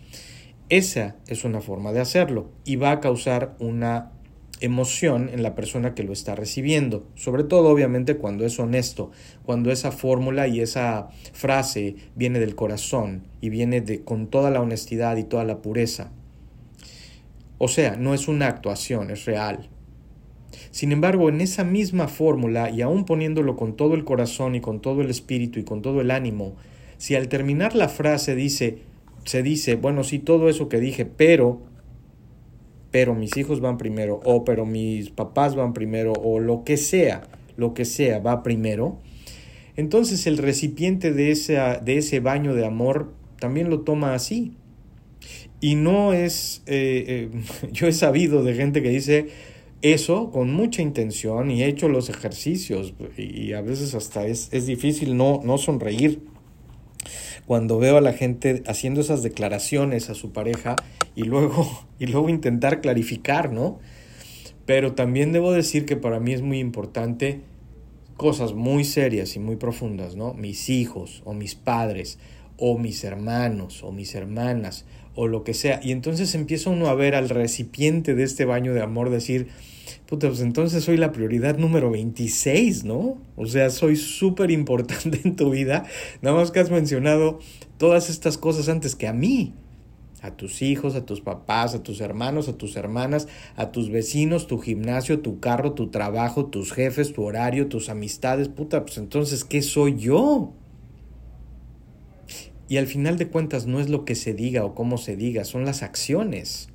esa 0.70 1.16
es 1.26 1.44
una 1.44 1.60
forma 1.60 1.92
de 1.92 2.00
hacerlo 2.00 2.48
y 2.64 2.76
va 2.76 2.92
a 2.92 3.00
causar 3.00 3.56
una 3.58 4.12
emoción 4.60 5.30
en 5.32 5.42
la 5.42 5.54
persona 5.54 5.94
que 5.94 6.02
lo 6.02 6.12
está 6.12 6.34
recibiendo, 6.34 7.06
sobre 7.14 7.44
todo 7.44 7.68
obviamente 7.68 8.16
cuando 8.16 8.44
es 8.44 8.58
honesto, 8.58 9.10
cuando 9.44 9.70
esa 9.70 9.92
fórmula 9.92 10.48
y 10.48 10.60
esa 10.60 11.08
frase 11.32 11.96
viene 12.14 12.38
del 12.40 12.54
corazón 12.54 13.24
y 13.40 13.48
viene 13.48 13.80
de 13.80 14.02
con 14.02 14.28
toda 14.28 14.50
la 14.50 14.60
honestidad 14.60 15.16
y 15.16 15.24
toda 15.24 15.44
la 15.44 15.62
pureza. 15.62 16.12
O 17.58 17.68
sea, 17.68 17.96
no 17.96 18.14
es 18.14 18.28
una 18.28 18.48
actuación, 18.48 19.10
es 19.10 19.24
real. 19.24 19.68
Sin 20.70 20.92
embargo, 20.92 21.28
en 21.28 21.40
esa 21.40 21.64
misma 21.64 22.08
fórmula 22.08 22.70
y 22.70 22.82
aún 22.82 23.04
poniéndolo 23.04 23.56
con 23.56 23.76
todo 23.76 23.94
el 23.94 24.04
corazón 24.04 24.54
y 24.54 24.60
con 24.60 24.80
todo 24.80 25.02
el 25.02 25.10
espíritu 25.10 25.58
y 25.58 25.64
con 25.64 25.82
todo 25.82 26.00
el 26.00 26.10
ánimo, 26.10 26.54
si 26.96 27.14
al 27.14 27.28
terminar 27.28 27.74
la 27.74 27.88
frase 27.88 28.34
dice 28.34 28.90
se 29.24 29.42
dice, 29.42 29.76
bueno, 29.76 30.04
sí, 30.04 30.18
todo 30.18 30.48
eso 30.48 30.68
que 30.68 30.80
dije, 30.80 31.04
pero, 31.04 31.60
pero 32.90 33.14
mis 33.14 33.36
hijos 33.36 33.60
van 33.60 33.78
primero, 33.78 34.20
o 34.24 34.44
pero 34.44 34.66
mis 34.66 35.10
papás 35.10 35.54
van 35.54 35.72
primero, 35.72 36.12
o 36.12 36.40
lo 36.40 36.64
que 36.64 36.76
sea, 36.76 37.22
lo 37.56 37.74
que 37.74 37.84
sea, 37.84 38.18
va 38.18 38.42
primero, 38.42 38.98
entonces 39.76 40.26
el 40.26 40.38
recipiente 40.38 41.12
de, 41.12 41.34
de 41.82 41.96
ese 41.96 42.20
baño 42.20 42.54
de 42.54 42.66
amor 42.66 43.12
también 43.38 43.70
lo 43.70 43.80
toma 43.80 44.14
así. 44.14 44.52
Y 45.60 45.74
no 45.74 46.12
es, 46.12 46.62
eh, 46.66 47.30
eh, 47.32 47.68
yo 47.72 47.86
he 47.86 47.92
sabido 47.92 48.42
de 48.42 48.54
gente 48.54 48.82
que 48.82 48.90
dice 48.90 49.28
eso 49.82 50.30
con 50.30 50.52
mucha 50.52 50.82
intención 50.82 51.50
y 51.50 51.62
he 51.62 51.66
hecho 51.66 51.88
los 51.88 52.10
ejercicios 52.10 52.92
y 53.16 53.54
a 53.54 53.62
veces 53.62 53.94
hasta 53.94 54.26
es, 54.26 54.50
es 54.52 54.66
difícil 54.66 55.16
no, 55.16 55.40
no 55.42 55.56
sonreír 55.56 56.20
cuando 57.46 57.78
veo 57.78 57.96
a 57.96 58.00
la 58.00 58.12
gente 58.12 58.62
haciendo 58.66 59.00
esas 59.00 59.22
declaraciones 59.22 60.10
a 60.10 60.14
su 60.14 60.32
pareja 60.32 60.76
y 61.14 61.24
luego, 61.24 61.86
y 61.98 62.06
luego 62.06 62.28
intentar 62.28 62.80
clarificar, 62.80 63.52
¿no? 63.52 63.78
Pero 64.66 64.94
también 64.94 65.32
debo 65.32 65.52
decir 65.52 65.84
que 65.84 65.96
para 65.96 66.20
mí 66.20 66.32
es 66.32 66.42
muy 66.42 66.58
importante 66.58 67.40
cosas 68.16 68.52
muy 68.52 68.84
serias 68.84 69.34
y 69.34 69.38
muy 69.38 69.56
profundas, 69.56 70.14
¿no? 70.14 70.34
Mis 70.34 70.68
hijos 70.68 71.22
o 71.24 71.32
mis 71.32 71.54
padres 71.54 72.18
o 72.58 72.78
mis 72.78 73.02
hermanos 73.02 73.82
o 73.82 73.92
mis 73.92 74.14
hermanas 74.14 74.84
o 75.14 75.26
lo 75.26 75.42
que 75.42 75.54
sea. 75.54 75.80
Y 75.82 75.92
entonces 75.92 76.34
empieza 76.34 76.70
uno 76.70 76.88
a 76.88 76.94
ver 76.94 77.14
al 77.14 77.28
recipiente 77.30 78.14
de 78.14 78.22
este 78.22 78.44
baño 78.44 78.74
de 78.74 78.82
amor 78.82 79.10
decir, 79.10 79.48
puta, 80.10 80.26
pues 80.26 80.40
entonces 80.40 80.82
soy 80.82 80.96
la 80.96 81.12
prioridad 81.12 81.56
número 81.56 81.90
26, 81.90 82.84
¿no? 82.84 83.18
O 83.36 83.46
sea, 83.46 83.70
soy 83.70 83.94
súper 83.94 84.50
importante 84.50 85.20
en 85.24 85.36
tu 85.36 85.50
vida. 85.50 85.84
Nada 86.20 86.36
más 86.36 86.50
que 86.50 86.58
has 86.58 86.70
mencionado 86.70 87.38
todas 87.78 88.10
estas 88.10 88.36
cosas 88.36 88.68
antes 88.68 88.96
que 88.96 89.06
a 89.06 89.12
mí. 89.12 89.54
A 90.20 90.36
tus 90.36 90.60
hijos, 90.60 90.96
a 90.96 91.06
tus 91.06 91.22
papás, 91.22 91.74
a 91.74 91.82
tus 91.82 92.02
hermanos, 92.02 92.48
a 92.48 92.58
tus 92.58 92.76
hermanas, 92.76 93.28
a 93.56 93.70
tus 93.70 93.88
vecinos, 93.88 94.48
tu 94.48 94.58
gimnasio, 94.58 95.20
tu 95.20 95.40
carro, 95.40 95.72
tu 95.72 95.88
trabajo, 95.88 96.46
tus 96.46 96.72
jefes, 96.72 97.14
tu 97.14 97.22
horario, 97.22 97.68
tus 97.68 97.88
amistades. 97.88 98.48
Puta, 98.48 98.84
pues 98.84 98.98
entonces, 98.98 99.44
¿qué 99.44 99.62
soy 99.62 99.96
yo? 99.96 100.52
Y 102.68 102.76
al 102.76 102.86
final 102.86 103.16
de 103.16 103.28
cuentas 103.28 103.66
no 103.66 103.80
es 103.80 103.88
lo 103.88 104.04
que 104.04 104.14
se 104.14 104.34
diga 104.34 104.64
o 104.64 104.74
cómo 104.74 104.98
se 104.98 105.16
diga, 105.16 105.44
son 105.44 105.64
las 105.64 105.82
acciones. 105.82 106.68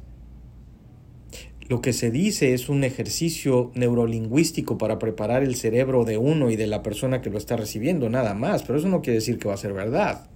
Lo 1.67 1.81
que 1.81 1.93
se 1.93 2.12
dice 2.12 2.53
es 2.53 2.69
un 2.69 2.84
ejercicio 2.84 3.72
neurolingüístico 3.74 4.77
para 4.77 5.00
preparar 5.00 5.41
el 5.41 5.55
cerebro 5.55 6.05
de 6.05 6.17
uno 6.17 6.51
y 6.51 6.55
de 6.55 6.67
la 6.67 6.84
persona 6.84 7.22
que 7.22 7.31
lo 7.31 7.39
está 7.39 7.57
recibiendo, 7.57 8.07
nada 8.07 8.36
más, 8.36 8.62
pero 8.62 8.77
eso 8.77 8.88
no 8.88 9.01
quiere 9.01 9.15
decir 9.17 9.39
que 9.39 9.48
va 9.48 9.55
a 9.55 9.57
ser 9.57 9.74
verdad. 9.74 10.29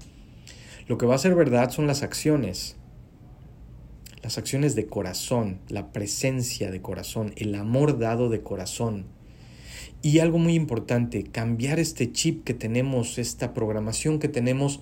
Lo 0.87 0.97
que 0.97 1.05
va 1.05 1.13
a 1.13 1.19
ser 1.19 1.35
verdad 1.35 1.69
son 1.69 1.85
las 1.85 2.01
acciones, 2.01 2.77
las 4.23 4.39
acciones 4.39 4.73
de 4.73 4.87
corazón, 4.87 5.59
la 5.69 5.91
presencia 5.91 6.71
de 6.71 6.81
corazón, 6.81 7.31
el 7.35 7.53
amor 7.53 7.99
dado 7.99 8.29
de 8.29 8.41
corazón. 8.41 9.05
Y 10.01 10.19
algo 10.19 10.39
muy 10.39 10.55
importante, 10.55 11.25
cambiar 11.25 11.77
este 11.77 12.11
chip 12.11 12.43
que 12.43 12.55
tenemos, 12.55 13.19
esta 13.19 13.53
programación 13.53 14.17
que 14.17 14.29
tenemos 14.29 14.79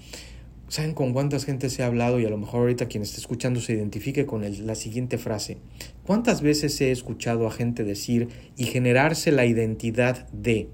¿Saben 0.70 0.94
con 0.94 1.14
cuántas 1.14 1.46
gente 1.46 1.70
se 1.70 1.82
ha 1.82 1.86
hablado 1.86 2.20
y 2.20 2.26
a 2.26 2.30
lo 2.30 2.38
mejor 2.38 2.62
ahorita 2.62 2.88
quien 2.88 3.02
esté 3.02 3.22
escuchando 3.22 3.62
se 3.62 3.72
identifique 3.72 4.26
con 4.26 4.44
la 4.66 4.76
siguiente 4.76 5.18
frase? 5.18 5.60
¿Cuántas 6.04 6.42
veces 6.42 6.80
he 6.82 6.92
escuchado 6.92 7.48
a 7.48 7.52
gente 7.52 7.86
decir 7.86 8.28
y 8.58 8.66
generarse 8.66 9.32
la 9.32 9.46
identidad 9.46 10.28
de 10.32 10.68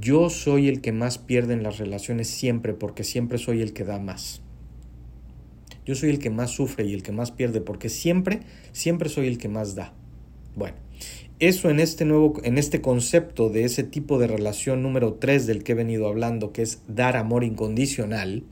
yo 0.00 0.30
soy 0.30 0.68
el 0.68 0.80
que 0.80 0.92
más 0.92 1.18
pierde 1.18 1.52
en 1.52 1.62
las 1.62 1.76
relaciones 1.76 2.28
siempre 2.28 2.72
porque 2.72 3.04
siempre 3.04 3.36
soy 3.36 3.60
el 3.60 3.74
que 3.74 3.84
da 3.84 3.98
más? 3.98 4.40
Yo 5.84 5.94
soy 5.94 6.08
el 6.08 6.18
que 6.18 6.30
más 6.30 6.50
sufre 6.50 6.86
y 6.86 6.94
el 6.94 7.02
que 7.02 7.12
más 7.12 7.32
pierde 7.32 7.60
porque 7.60 7.90
siempre, 7.90 8.40
siempre 8.72 9.10
soy 9.10 9.26
el 9.26 9.36
que 9.36 9.48
más 9.48 9.74
da. 9.74 9.92
Bueno, 10.56 10.76
eso 11.38 11.68
en 11.68 11.80
este 11.80 12.06
nuevo, 12.06 12.40
en 12.44 12.56
este 12.56 12.80
concepto 12.80 13.50
de 13.50 13.64
ese 13.64 13.82
tipo 13.82 14.18
de 14.18 14.26
relación 14.26 14.82
número 14.82 15.14
3 15.14 15.46
del 15.46 15.64
que 15.64 15.72
he 15.72 15.74
venido 15.74 16.08
hablando, 16.08 16.52
que 16.52 16.62
es 16.62 16.82
dar 16.88 17.18
amor 17.18 17.44
incondicional, 17.44 18.44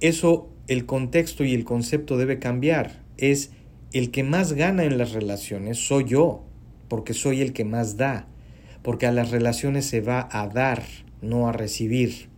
eso 0.00 0.50
el 0.68 0.86
contexto 0.86 1.44
y 1.44 1.54
el 1.54 1.64
concepto 1.64 2.16
debe 2.16 2.38
cambiar. 2.38 3.02
Es 3.16 3.50
el 3.92 4.10
que 4.10 4.22
más 4.22 4.52
gana 4.52 4.84
en 4.84 4.98
las 4.98 5.12
relaciones 5.12 5.78
soy 5.78 6.04
yo, 6.04 6.44
porque 6.88 7.14
soy 7.14 7.40
el 7.40 7.52
que 7.52 7.64
más 7.64 7.96
da, 7.96 8.28
porque 8.82 9.06
a 9.06 9.12
las 9.12 9.30
relaciones 9.30 9.86
se 9.86 10.00
va 10.00 10.28
a 10.30 10.48
dar, 10.48 10.82
no 11.20 11.48
a 11.48 11.52
recibir. 11.52 12.28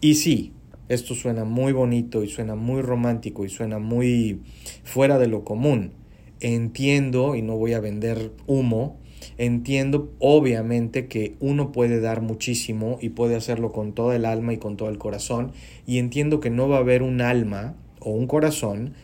Y 0.00 0.14
sí, 0.14 0.52
esto 0.88 1.14
suena 1.14 1.44
muy 1.44 1.72
bonito 1.72 2.24
y 2.24 2.28
suena 2.28 2.54
muy 2.54 2.80
romántico 2.80 3.44
y 3.44 3.48
suena 3.48 3.78
muy 3.78 4.40
fuera 4.84 5.18
de 5.18 5.28
lo 5.28 5.44
común. 5.44 5.92
Entiendo, 6.40 7.34
y 7.34 7.42
no 7.42 7.56
voy 7.56 7.72
a 7.72 7.80
vender 7.80 8.32
humo, 8.46 8.98
Entiendo 9.36 10.12
obviamente 10.18 11.06
que 11.06 11.36
uno 11.40 11.72
puede 11.72 12.00
dar 12.00 12.22
muchísimo 12.22 12.98
y 13.00 13.10
puede 13.10 13.36
hacerlo 13.36 13.72
con 13.72 13.92
toda 13.92 14.16
el 14.16 14.24
alma 14.24 14.52
y 14.52 14.58
con 14.58 14.76
todo 14.76 14.88
el 14.88 14.98
corazón 14.98 15.52
y 15.86 15.98
entiendo 15.98 16.40
que 16.40 16.50
no 16.50 16.68
va 16.68 16.76
a 16.76 16.80
haber 16.80 17.02
un 17.02 17.20
alma 17.20 17.76
o 18.00 18.10
un 18.10 18.26
corazón 18.26 18.94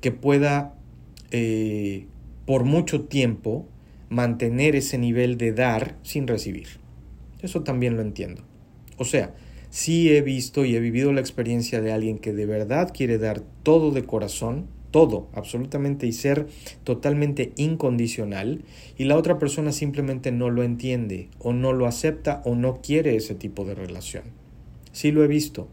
que 0.00 0.12
pueda 0.12 0.74
eh, 1.30 2.06
por 2.46 2.64
mucho 2.64 3.02
tiempo 3.02 3.66
mantener 4.08 4.76
ese 4.76 4.98
nivel 4.98 5.38
de 5.38 5.52
dar 5.52 5.96
sin 6.02 6.26
recibir. 6.26 6.66
Eso 7.42 7.62
también 7.62 7.96
lo 7.96 8.02
entiendo. 8.02 8.42
O 8.96 9.04
sea, 9.04 9.34
sí 9.70 10.10
he 10.10 10.20
visto 10.20 10.64
y 10.64 10.74
he 10.74 10.80
vivido 10.80 11.12
la 11.12 11.20
experiencia 11.20 11.80
de 11.80 11.92
alguien 11.92 12.18
que 12.18 12.32
de 12.32 12.44
verdad 12.44 12.92
quiere 12.92 13.18
dar 13.18 13.40
todo 13.62 13.92
de 13.92 14.04
corazón, 14.04 14.66
todo, 14.90 15.28
absolutamente, 15.34 16.06
y 16.06 16.12
ser 16.12 16.46
totalmente 16.84 17.52
incondicional, 17.56 18.62
y 18.98 19.04
la 19.04 19.16
otra 19.16 19.38
persona 19.38 19.72
simplemente 19.72 20.32
no 20.32 20.50
lo 20.50 20.62
entiende, 20.62 21.28
o 21.38 21.52
no 21.52 21.72
lo 21.72 21.86
acepta, 21.86 22.42
o 22.44 22.54
no 22.54 22.80
quiere 22.82 23.16
ese 23.16 23.34
tipo 23.34 23.64
de 23.64 23.74
relación. 23.74 24.24
Sí 24.92 25.12
lo 25.12 25.24
he 25.24 25.28
visto. 25.28 25.68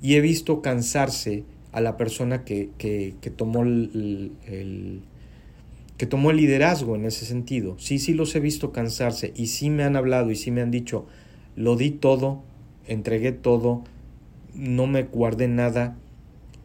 Y 0.00 0.14
he 0.14 0.20
visto 0.20 0.62
cansarse 0.62 1.44
a 1.72 1.80
la 1.80 1.96
persona 1.96 2.44
que, 2.44 2.70
que, 2.78 3.14
que 3.20 3.30
tomó 3.30 3.62
el, 3.64 4.30
que 5.96 6.06
tomó 6.06 6.30
el 6.30 6.36
liderazgo 6.36 6.94
en 6.94 7.04
ese 7.04 7.26
sentido. 7.26 7.76
Sí, 7.78 7.98
sí 7.98 8.14
los 8.14 8.34
he 8.36 8.40
visto 8.40 8.72
cansarse 8.72 9.32
y 9.36 9.48
sí 9.48 9.70
me 9.70 9.82
han 9.82 9.96
hablado 9.96 10.30
y 10.30 10.36
sí 10.36 10.52
me 10.52 10.62
han 10.62 10.70
dicho, 10.70 11.06
lo 11.56 11.76
di 11.76 11.90
todo, 11.90 12.42
entregué 12.86 13.32
todo, 13.32 13.82
no 14.54 14.86
me 14.86 15.02
guardé 15.02 15.48
nada, 15.48 15.96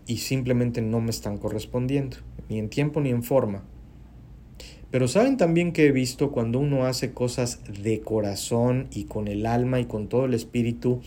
y 0.09 0.17
simplemente 0.17 0.81
no 0.81 1.01
me 1.01 1.11
están 1.11 1.37
correspondiendo, 1.37 2.17
ni 2.49 2.57
en 2.57 2.69
tiempo 2.69 2.99
ni 2.99 3.11
en 3.11 3.21
forma. 3.21 3.63
Pero 4.89 5.07
saben 5.07 5.37
también 5.37 5.71
que 5.71 5.85
he 5.85 5.91
visto 5.91 6.31
cuando 6.31 6.57
uno 6.57 6.87
hace 6.87 7.13
cosas 7.13 7.59
de 7.83 8.01
corazón 8.01 8.87
y 8.91 9.03
con 9.03 9.27
el 9.27 9.45
alma 9.45 9.79
y 9.79 9.85
con 9.85 10.09
todo 10.09 10.25
el 10.25 10.33
espíritu 10.33 11.01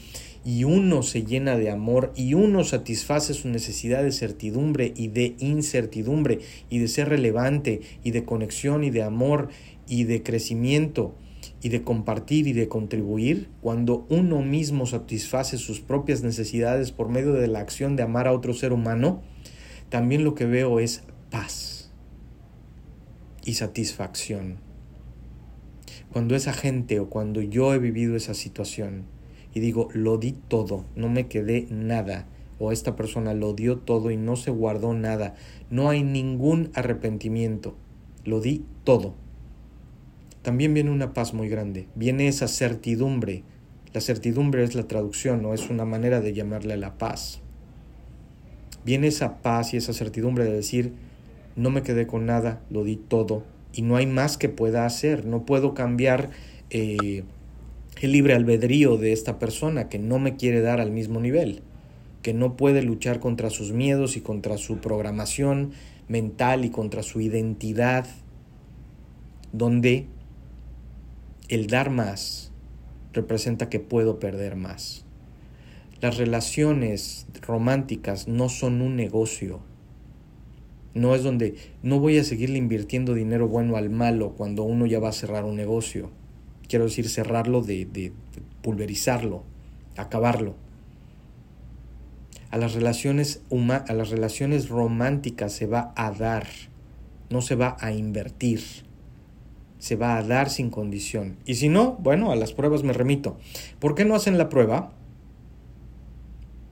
y 0.44 0.62
uno 0.62 1.02
se 1.02 1.24
llena 1.24 1.56
de 1.56 1.68
amor 1.68 2.12
y 2.14 2.34
uno 2.34 2.62
satisface 2.62 3.34
su 3.34 3.48
necesidad 3.48 4.04
de 4.04 4.12
certidumbre 4.12 4.92
y 4.94 5.08
de 5.08 5.34
incertidumbre 5.40 6.38
y 6.70 6.78
de 6.78 6.86
ser 6.86 7.08
relevante 7.08 7.80
y 8.04 8.12
de 8.12 8.24
conexión 8.24 8.84
y 8.84 8.90
de 8.90 9.02
amor 9.02 9.48
y 9.88 10.04
de 10.04 10.22
crecimiento 10.22 11.16
y 11.62 11.68
de 11.68 11.82
compartir 11.82 12.48
y 12.48 12.52
de 12.52 12.68
contribuir, 12.68 13.48
cuando 13.60 14.04
uno 14.10 14.42
mismo 14.42 14.84
satisface 14.84 15.58
sus 15.58 15.80
propias 15.80 16.22
necesidades 16.22 16.90
por 16.90 17.08
medio 17.08 17.32
de 17.32 17.46
la 17.46 17.60
acción 17.60 17.94
de 17.94 18.02
amar 18.02 18.26
a 18.26 18.32
otro 18.32 18.52
ser 18.52 18.72
humano, 18.72 19.22
también 19.88 20.24
lo 20.24 20.34
que 20.34 20.44
veo 20.44 20.80
es 20.80 21.04
paz 21.30 21.92
y 23.44 23.54
satisfacción. 23.54 24.58
Cuando 26.12 26.34
esa 26.34 26.52
gente 26.52 26.98
o 26.98 27.08
cuando 27.08 27.40
yo 27.40 27.72
he 27.72 27.78
vivido 27.78 28.16
esa 28.16 28.34
situación 28.34 29.04
y 29.54 29.60
digo, 29.60 29.88
lo 29.92 30.18
di 30.18 30.32
todo, 30.32 30.84
no 30.96 31.08
me 31.08 31.28
quedé 31.28 31.68
nada, 31.70 32.26
o 32.58 32.72
esta 32.72 32.96
persona 32.96 33.34
lo 33.34 33.54
dio 33.54 33.78
todo 33.78 34.10
y 34.10 34.16
no 34.16 34.34
se 34.34 34.50
guardó 34.50 34.94
nada, 34.94 35.36
no 35.70 35.88
hay 35.88 36.02
ningún 36.02 36.70
arrepentimiento, 36.74 37.76
lo 38.24 38.40
di 38.40 38.64
todo. 38.82 39.14
También 40.42 40.74
viene 40.74 40.90
una 40.90 41.14
paz 41.14 41.34
muy 41.34 41.48
grande, 41.48 41.86
viene 41.94 42.28
esa 42.28 42.48
certidumbre. 42.48 43.44
La 43.92 44.00
certidumbre 44.00 44.64
es 44.64 44.74
la 44.74 44.88
traducción, 44.88 45.42
no 45.42 45.54
es 45.54 45.70
una 45.70 45.84
manera 45.84 46.20
de 46.20 46.32
llamarle 46.32 46.76
la 46.76 46.98
paz. 46.98 47.40
Viene 48.84 49.06
esa 49.06 49.40
paz 49.42 49.74
y 49.74 49.76
esa 49.76 49.92
certidumbre 49.92 50.44
de 50.44 50.52
decir, 50.52 50.92
no 51.54 51.70
me 51.70 51.82
quedé 51.82 52.06
con 52.06 52.26
nada, 52.26 52.60
lo 52.70 52.82
di 52.84 52.96
todo 52.96 53.44
y 53.72 53.82
no 53.82 53.96
hay 53.96 54.06
más 54.06 54.36
que 54.36 54.48
pueda 54.48 54.86
hacer, 54.86 55.24
no 55.24 55.44
puedo 55.44 55.74
cambiar 55.74 56.30
eh, 56.70 57.24
el 58.00 58.12
libre 58.12 58.34
albedrío 58.34 58.96
de 58.96 59.12
esta 59.12 59.38
persona 59.38 59.88
que 59.88 59.98
no 59.98 60.18
me 60.18 60.36
quiere 60.36 60.60
dar 60.60 60.80
al 60.80 60.90
mismo 60.90 61.20
nivel, 61.20 61.62
que 62.22 62.34
no 62.34 62.56
puede 62.56 62.82
luchar 62.82 63.20
contra 63.20 63.50
sus 63.50 63.72
miedos 63.72 64.16
y 64.16 64.20
contra 64.20 64.58
su 64.58 64.78
programación 64.78 65.72
mental 66.08 66.64
y 66.64 66.70
contra 66.70 67.02
su 67.02 67.20
identidad, 67.20 68.06
donde 69.52 70.06
el 71.48 71.66
dar 71.66 71.90
más 71.90 72.52
representa 73.12 73.68
que 73.68 73.80
puedo 73.80 74.18
perder 74.18 74.56
más. 74.56 75.04
Las 76.00 76.16
relaciones 76.16 77.26
románticas 77.40 78.26
no 78.26 78.48
son 78.48 78.80
un 78.80 78.96
negocio. 78.96 79.60
No 80.94 81.14
es 81.14 81.22
donde 81.22 81.54
no 81.82 82.00
voy 82.00 82.18
a 82.18 82.24
seguirle 82.24 82.58
invirtiendo 82.58 83.14
dinero 83.14 83.48
bueno 83.48 83.76
al 83.76 83.90
malo 83.90 84.34
cuando 84.36 84.62
uno 84.64 84.86
ya 84.86 84.98
va 84.98 85.10
a 85.10 85.12
cerrar 85.12 85.44
un 85.44 85.56
negocio. 85.56 86.10
Quiero 86.68 86.86
decir, 86.86 87.08
cerrarlo 87.08 87.62
de, 87.62 87.84
de 87.86 88.12
pulverizarlo, 88.62 89.44
acabarlo. 89.96 90.54
A 92.50 92.58
las, 92.58 92.74
relaciones 92.74 93.42
a 93.50 93.92
las 93.94 94.10
relaciones 94.10 94.68
románticas 94.68 95.52
se 95.52 95.66
va 95.66 95.92
a 95.96 96.10
dar, 96.10 96.46
no 97.30 97.40
se 97.40 97.54
va 97.54 97.76
a 97.80 97.92
invertir 97.92 98.60
se 99.82 99.96
va 99.96 100.16
a 100.16 100.22
dar 100.22 100.48
sin 100.48 100.70
condición. 100.70 101.38
Y 101.44 101.56
si 101.56 101.68
no, 101.68 101.96
bueno, 101.98 102.30
a 102.30 102.36
las 102.36 102.52
pruebas 102.52 102.84
me 102.84 102.92
remito. 102.92 103.36
¿Por 103.80 103.96
qué 103.96 104.04
no 104.04 104.14
hacen 104.14 104.38
la 104.38 104.48
prueba? 104.48 104.92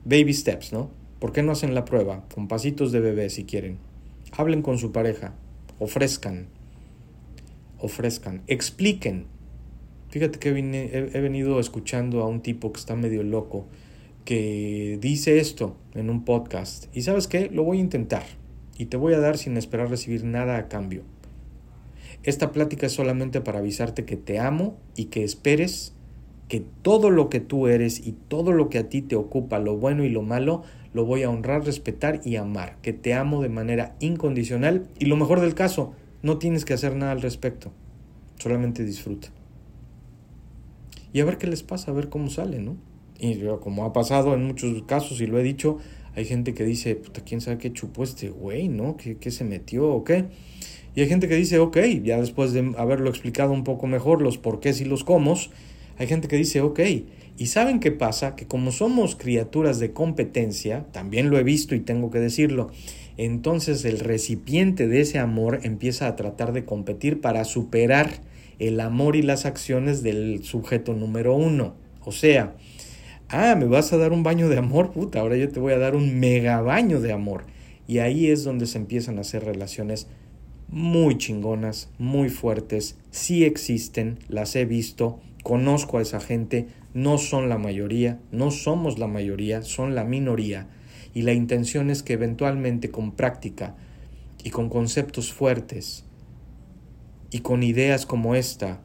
Baby 0.05 0.33
steps, 0.33 0.73
¿no? 0.73 0.93
¿Por 1.19 1.33
qué 1.33 1.43
no 1.43 1.51
hacen 1.51 1.75
la 1.75 1.85
prueba? 1.85 2.23
Con 2.33 2.47
pasitos 2.47 2.93
de 2.93 3.01
bebé 3.01 3.29
si 3.29 3.43
quieren. 3.43 3.79
Hablen 4.31 4.63
con 4.63 4.79
su 4.79 4.93
pareja. 4.93 5.35
Ofrezcan. 5.81 6.47
Ofrezcan. 7.81 8.43
Expliquen. 8.47 9.27
Fíjate 10.11 10.39
que 10.39 10.51
he 10.51 11.21
venido 11.21 11.59
escuchando 11.59 12.23
a 12.23 12.29
un 12.29 12.43
tipo 12.43 12.71
que 12.73 12.79
está 12.79 12.95
medio 12.95 13.25
loco 13.25 13.67
que 14.25 14.99
dice 15.01 15.41
esto 15.41 15.75
en 15.95 16.11
un 16.11 16.25
podcast. 16.25 16.87
Y 16.97 17.03
sabes 17.03 17.27
qué? 17.27 17.51
Lo 17.51 17.65
voy 17.65 17.79
a 17.79 17.81
intentar. 17.81 18.23
Y 18.79 18.85
te 18.85 18.97
voy 18.97 19.15
a 19.15 19.19
dar 19.19 19.37
sin 19.37 19.57
esperar 19.57 19.91
recibir 19.91 20.23
nada 20.23 20.59
a 20.59 20.69
cambio. 20.69 21.03
Esta 22.23 22.53
plática 22.53 22.87
es 22.87 22.93
solamente 22.93 23.41
para 23.41 23.61
avisarte 23.61 24.05
que 24.05 24.17
te 24.17 24.39
amo 24.39 24.77
y 24.95 25.07
que 25.07 25.25
esperes 25.25 25.95
que 26.49 26.65
todo 26.83 27.11
lo 27.11 27.31
que 27.31 27.41
tú 27.41 27.69
eres 27.69 28.07
y 28.07 28.13
todo 28.13 28.53
lo 28.53 28.69
que 28.69 28.79
a 28.79 28.89
ti 28.89 29.03
te 29.03 29.17
ocupa, 29.17 29.59
lo 29.59 29.77
bueno 29.77 30.05
y 30.05 30.09
lo 30.09 30.23
malo, 30.23 30.63
lo 30.93 31.05
voy 31.05 31.23
a 31.23 31.31
honrar, 31.31 31.65
respetar 31.65 32.21
y 32.25 32.37
amar, 32.37 32.77
que 32.83 32.93
te 32.93 33.15
amo 33.15 33.41
de 33.41 33.49
manera 33.49 33.95
incondicional 34.01 34.89
y 34.99 35.07
lo 35.07 35.17
mejor 35.17 35.41
del 35.41 35.55
caso, 35.55 35.95
no 36.23 36.39
tienes 36.39 36.65
que 36.65 36.75
hacer 36.75 36.97
nada 36.97 37.13
al 37.13 37.23
respecto, 37.23 37.73
solamente 38.39 38.85
disfruta. 38.85 39.29
Y 41.13 41.21
a 41.21 41.25
ver 41.25 41.39
qué 41.39 41.47
les 41.47 41.63
pasa, 41.63 41.93
a 41.93 41.95
ver 41.95 42.09
cómo 42.09 42.29
sale, 42.29 42.59
¿no? 42.59 42.77
Y 43.19 43.43
como 43.61 43.85
ha 43.85 43.93
pasado 43.93 44.35
en 44.35 44.45
muchos 44.45 44.83
casos 44.83 45.21
y 45.21 45.27
lo 45.27 45.39
he 45.39 45.43
dicho, 45.43 45.79
hay 46.15 46.25
gente 46.25 46.53
que 46.53 46.65
dice, 46.65 46.97
puta, 46.97 47.23
quién 47.23 47.41
sabe 47.41 47.59
qué 47.59 47.73
chupó 47.73 48.03
este 48.03 48.29
güey, 48.29 48.69
¿no? 48.69 48.97
¿Qué, 48.97 49.17
qué 49.19 49.31
se 49.31 49.45
metió 49.45 49.89
o 49.89 50.03
qué? 50.03 50.27
Y 50.95 51.03
hay 51.03 51.09
gente 51.09 51.29
que 51.29 51.37
dice, 51.37 51.59
ok, 51.59 51.79
ya 52.03 52.21
después 52.21 52.53
de 52.53 52.75
haberlo 52.77 53.11
explicado 53.11 53.53
un 53.53 53.65
poco 53.65 53.87
mejor 53.87 54.23
los 54.23 54.39
porqués 54.39 54.81
y 54.81 54.85
los 54.85 55.05
cómo, 55.05 55.37
hay 55.99 56.07
gente 56.07 56.29
que 56.29 56.37
dice, 56.37 56.61
ok, 56.61 56.81
y 57.37 57.47
¿saben 57.47 57.79
qué 57.79 57.93
pasa? 57.93 58.35
Que 58.37 58.47
como 58.47 58.73
somos 58.73 59.17
criaturas 59.17 59.79
de 59.79 59.93
competencia, 59.93 60.87
también 60.93 61.31
lo 61.31 61.39
he 61.39 61.43
visto 61.43 61.75
y 61.75 61.81
tengo 61.81 62.11
que 62.11 62.19
decirlo, 62.19 62.71
entonces 63.17 63.85
el 63.85 63.99
recipiente 63.99 64.89
de 64.89 65.03
ese 65.03 65.19
amor 65.19 65.61
empieza 65.63 66.07
a 66.07 66.17
tratar 66.17 66.53
de 66.53 66.65
competir 66.65 67.21
para 67.21 67.45
superar 67.45 68.11
el 68.59 68.81
amor 68.81 69.15
y 69.17 69.23
las 69.23 69.47
acciones 69.47 70.03
del 70.03 70.43
sujeto 70.43 70.95
número 70.95 71.35
uno. 71.35 71.75
O 72.05 72.13
sea, 72.13 72.55
ah, 73.29 73.55
me 73.57 73.67
vas 73.67 73.93
a 73.93 73.97
dar 73.97 74.13
un 74.13 74.23
baño 74.23 74.49
de 74.49 74.59
amor, 74.59 74.91
puta, 74.91 75.21
ahora 75.21 75.37
yo 75.37 75.49
te 75.49 75.61
voy 75.61 75.73
a 75.73 75.79
dar 75.79 75.95
un 75.95 76.19
mega 76.19 76.61
baño 76.61 77.01
de 77.01 77.13
amor. 77.13 77.45
Y 77.87 77.99
ahí 77.99 78.29
es 78.29 78.45
donde 78.45 78.67
se 78.67 78.79
empiezan 78.79 79.19
a 79.19 79.23
hacer 79.23 79.45
relaciones 79.45 80.07
muy 80.71 81.19
chingonas, 81.19 81.91
muy 81.99 82.29
fuertes, 82.29 82.97
sí 83.11 83.45
existen, 83.45 84.19
las 84.29 84.55
he 84.55 84.65
visto, 84.65 85.19
conozco 85.43 85.99
a 85.99 86.03
esa 86.03 86.21
gente, 86.21 86.69
no 86.95 87.19
son 87.19 87.49
la 87.49 87.59
mayoría, 87.59 88.21
no 88.31 88.51
somos 88.51 88.99
la 88.99 89.09
mayoría, 89.09 89.63
son 89.63 89.95
la 89.95 90.05
minoría, 90.05 90.69
y 91.13 91.23
la 91.23 91.33
intención 91.33 91.91
es 91.91 92.03
que 92.03 92.13
eventualmente 92.13 92.91
con 92.91 93.13
práctica 93.13 93.75
y 94.45 94.51
con 94.51 94.69
conceptos 94.69 95.33
fuertes 95.33 96.05
y 97.33 97.41
con 97.41 97.63
ideas 97.63 98.07
como 98.07 98.35
esta 98.35 98.81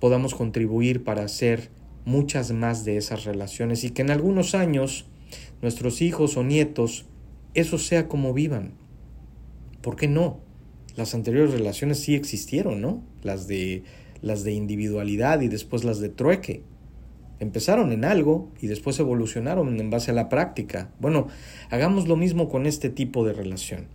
podamos 0.00 0.34
contribuir 0.34 1.04
para 1.04 1.24
hacer 1.24 1.70
muchas 2.04 2.52
más 2.52 2.84
de 2.84 2.96
esas 2.96 3.24
relaciones 3.24 3.84
y 3.84 3.90
que 3.90 4.02
en 4.02 4.10
algunos 4.10 4.54
años 4.54 5.06
nuestros 5.60 6.00
hijos 6.00 6.36
o 6.36 6.44
nietos 6.44 7.06
eso 7.54 7.78
sea 7.78 8.08
como 8.08 8.32
vivan. 8.32 8.72
¿Por 9.82 9.96
qué 9.96 10.08
no? 10.08 10.40
Las 10.96 11.14
anteriores 11.14 11.52
relaciones 11.52 12.00
sí 12.00 12.14
existieron, 12.14 12.80
¿no? 12.80 13.02
Las 13.22 13.46
de, 13.46 13.84
las 14.22 14.44
de 14.44 14.52
individualidad 14.52 15.40
y 15.40 15.48
después 15.48 15.84
las 15.84 16.00
de 16.00 16.08
trueque. 16.08 16.62
Empezaron 17.38 17.92
en 17.92 18.04
algo 18.04 18.50
y 18.62 18.66
después 18.66 18.98
evolucionaron 18.98 19.78
en 19.78 19.90
base 19.90 20.10
a 20.10 20.14
la 20.14 20.30
práctica. 20.30 20.90
Bueno, 20.98 21.28
hagamos 21.68 22.08
lo 22.08 22.16
mismo 22.16 22.48
con 22.48 22.66
este 22.66 22.88
tipo 22.88 23.26
de 23.26 23.34
relación. 23.34 23.88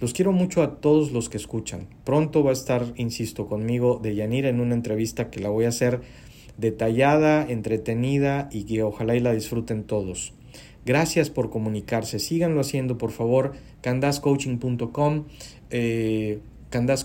Los 0.00 0.14
quiero 0.14 0.32
mucho 0.32 0.62
a 0.62 0.80
todos 0.80 1.12
los 1.12 1.28
que 1.28 1.36
escuchan. 1.36 1.88
Pronto 2.04 2.42
va 2.44 2.50
a 2.50 2.54
estar, 2.54 2.86
insisto, 2.96 3.48
conmigo 3.48 4.00
de 4.02 4.14
Yanira 4.14 4.48
en 4.48 4.60
una 4.60 4.74
entrevista 4.74 5.28
que 5.28 5.40
la 5.40 5.50
voy 5.50 5.64
a 5.64 5.70
hacer 5.70 6.00
detallada, 6.56 7.44
entretenida 7.46 8.48
y 8.52 8.64
que 8.64 8.82
ojalá 8.82 9.16
y 9.16 9.20
la 9.20 9.32
disfruten 9.32 9.84
todos. 9.84 10.34
Gracias 10.86 11.30
por 11.30 11.50
comunicarse. 11.50 12.18
Síganlo 12.18 12.60
haciendo, 12.60 12.98
por 12.98 13.10
favor. 13.10 13.52
candascoaching.com, 13.82 15.24
eh, 15.70 16.40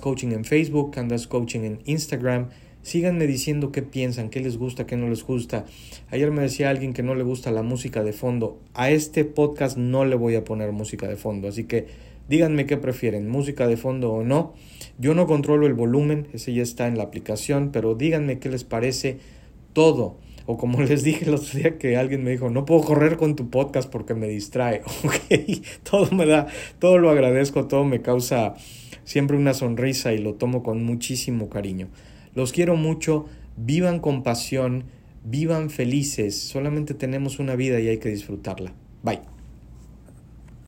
Coaching 0.01 0.31
en 0.31 0.45
Facebook, 0.45 0.91
Candas 0.91 1.27
Coaching 1.27 1.61
en 1.61 1.79
Instagram. 1.85 2.49
Síganme 2.85 3.25
diciendo 3.25 3.71
qué 3.71 3.81
piensan, 3.81 4.29
qué 4.29 4.39
les 4.41 4.57
gusta, 4.57 4.85
qué 4.85 4.95
no 4.95 5.09
les 5.09 5.23
gusta. 5.23 5.65
Ayer 6.11 6.29
me 6.29 6.43
decía 6.43 6.69
alguien 6.69 6.93
que 6.93 7.01
no 7.01 7.15
le 7.15 7.23
gusta 7.23 7.49
la 7.49 7.63
música 7.63 8.03
de 8.03 8.13
fondo. 8.13 8.59
A 8.75 8.91
este 8.91 9.25
podcast 9.25 9.75
no 9.75 10.05
le 10.05 10.15
voy 10.15 10.35
a 10.35 10.43
poner 10.43 10.71
música 10.71 11.07
de 11.07 11.15
fondo, 11.15 11.47
así 11.47 11.63
que 11.63 11.87
díganme 12.29 12.67
qué 12.67 12.77
prefieren, 12.77 13.27
música 13.27 13.67
de 13.67 13.75
fondo 13.75 14.11
o 14.11 14.23
no. 14.23 14.53
Yo 14.99 15.15
no 15.15 15.25
controlo 15.25 15.65
el 15.65 15.73
volumen, 15.73 16.27
ese 16.33 16.53
ya 16.53 16.61
está 16.61 16.87
en 16.87 16.97
la 16.97 17.05
aplicación, 17.05 17.71
pero 17.71 17.95
díganme 17.95 18.37
qué 18.37 18.49
les 18.49 18.63
parece 18.63 19.17
todo. 19.73 20.17
O 20.45 20.57
como 20.57 20.81
les 20.83 21.03
dije 21.03 21.25
el 21.25 21.33
otro 21.33 21.57
día 21.57 21.77
que 21.77 21.97
alguien 21.97 22.23
me 22.23 22.31
dijo, 22.31 22.49
no 22.49 22.65
puedo 22.65 22.81
correr 22.81 23.17
con 23.17 23.35
tu 23.35 23.49
podcast 23.49 23.89
porque 23.89 24.13
me 24.13 24.27
distrae. 24.27 24.81
Ok, 25.03 25.61
todo 25.89 26.09
me 26.11 26.25
da, 26.25 26.47
todo 26.79 26.97
lo 26.97 27.09
agradezco, 27.09 27.67
todo 27.67 27.83
me 27.83 28.01
causa 28.01 28.55
siempre 29.03 29.37
una 29.37 29.53
sonrisa 29.53 30.13
y 30.13 30.17
lo 30.17 30.33
tomo 30.33 30.63
con 30.63 30.83
muchísimo 30.83 31.49
cariño. 31.49 31.87
Los 32.33 32.51
quiero 32.51 32.75
mucho, 32.75 33.25
vivan 33.55 33.99
con 33.99 34.23
pasión, 34.23 34.85
vivan 35.23 35.69
felices, 35.69 36.39
solamente 36.39 36.93
tenemos 36.93 37.39
una 37.39 37.55
vida 37.55 37.79
y 37.79 37.87
hay 37.87 37.97
que 37.97 38.09
disfrutarla. 38.09 38.73
Bye. 39.03 39.34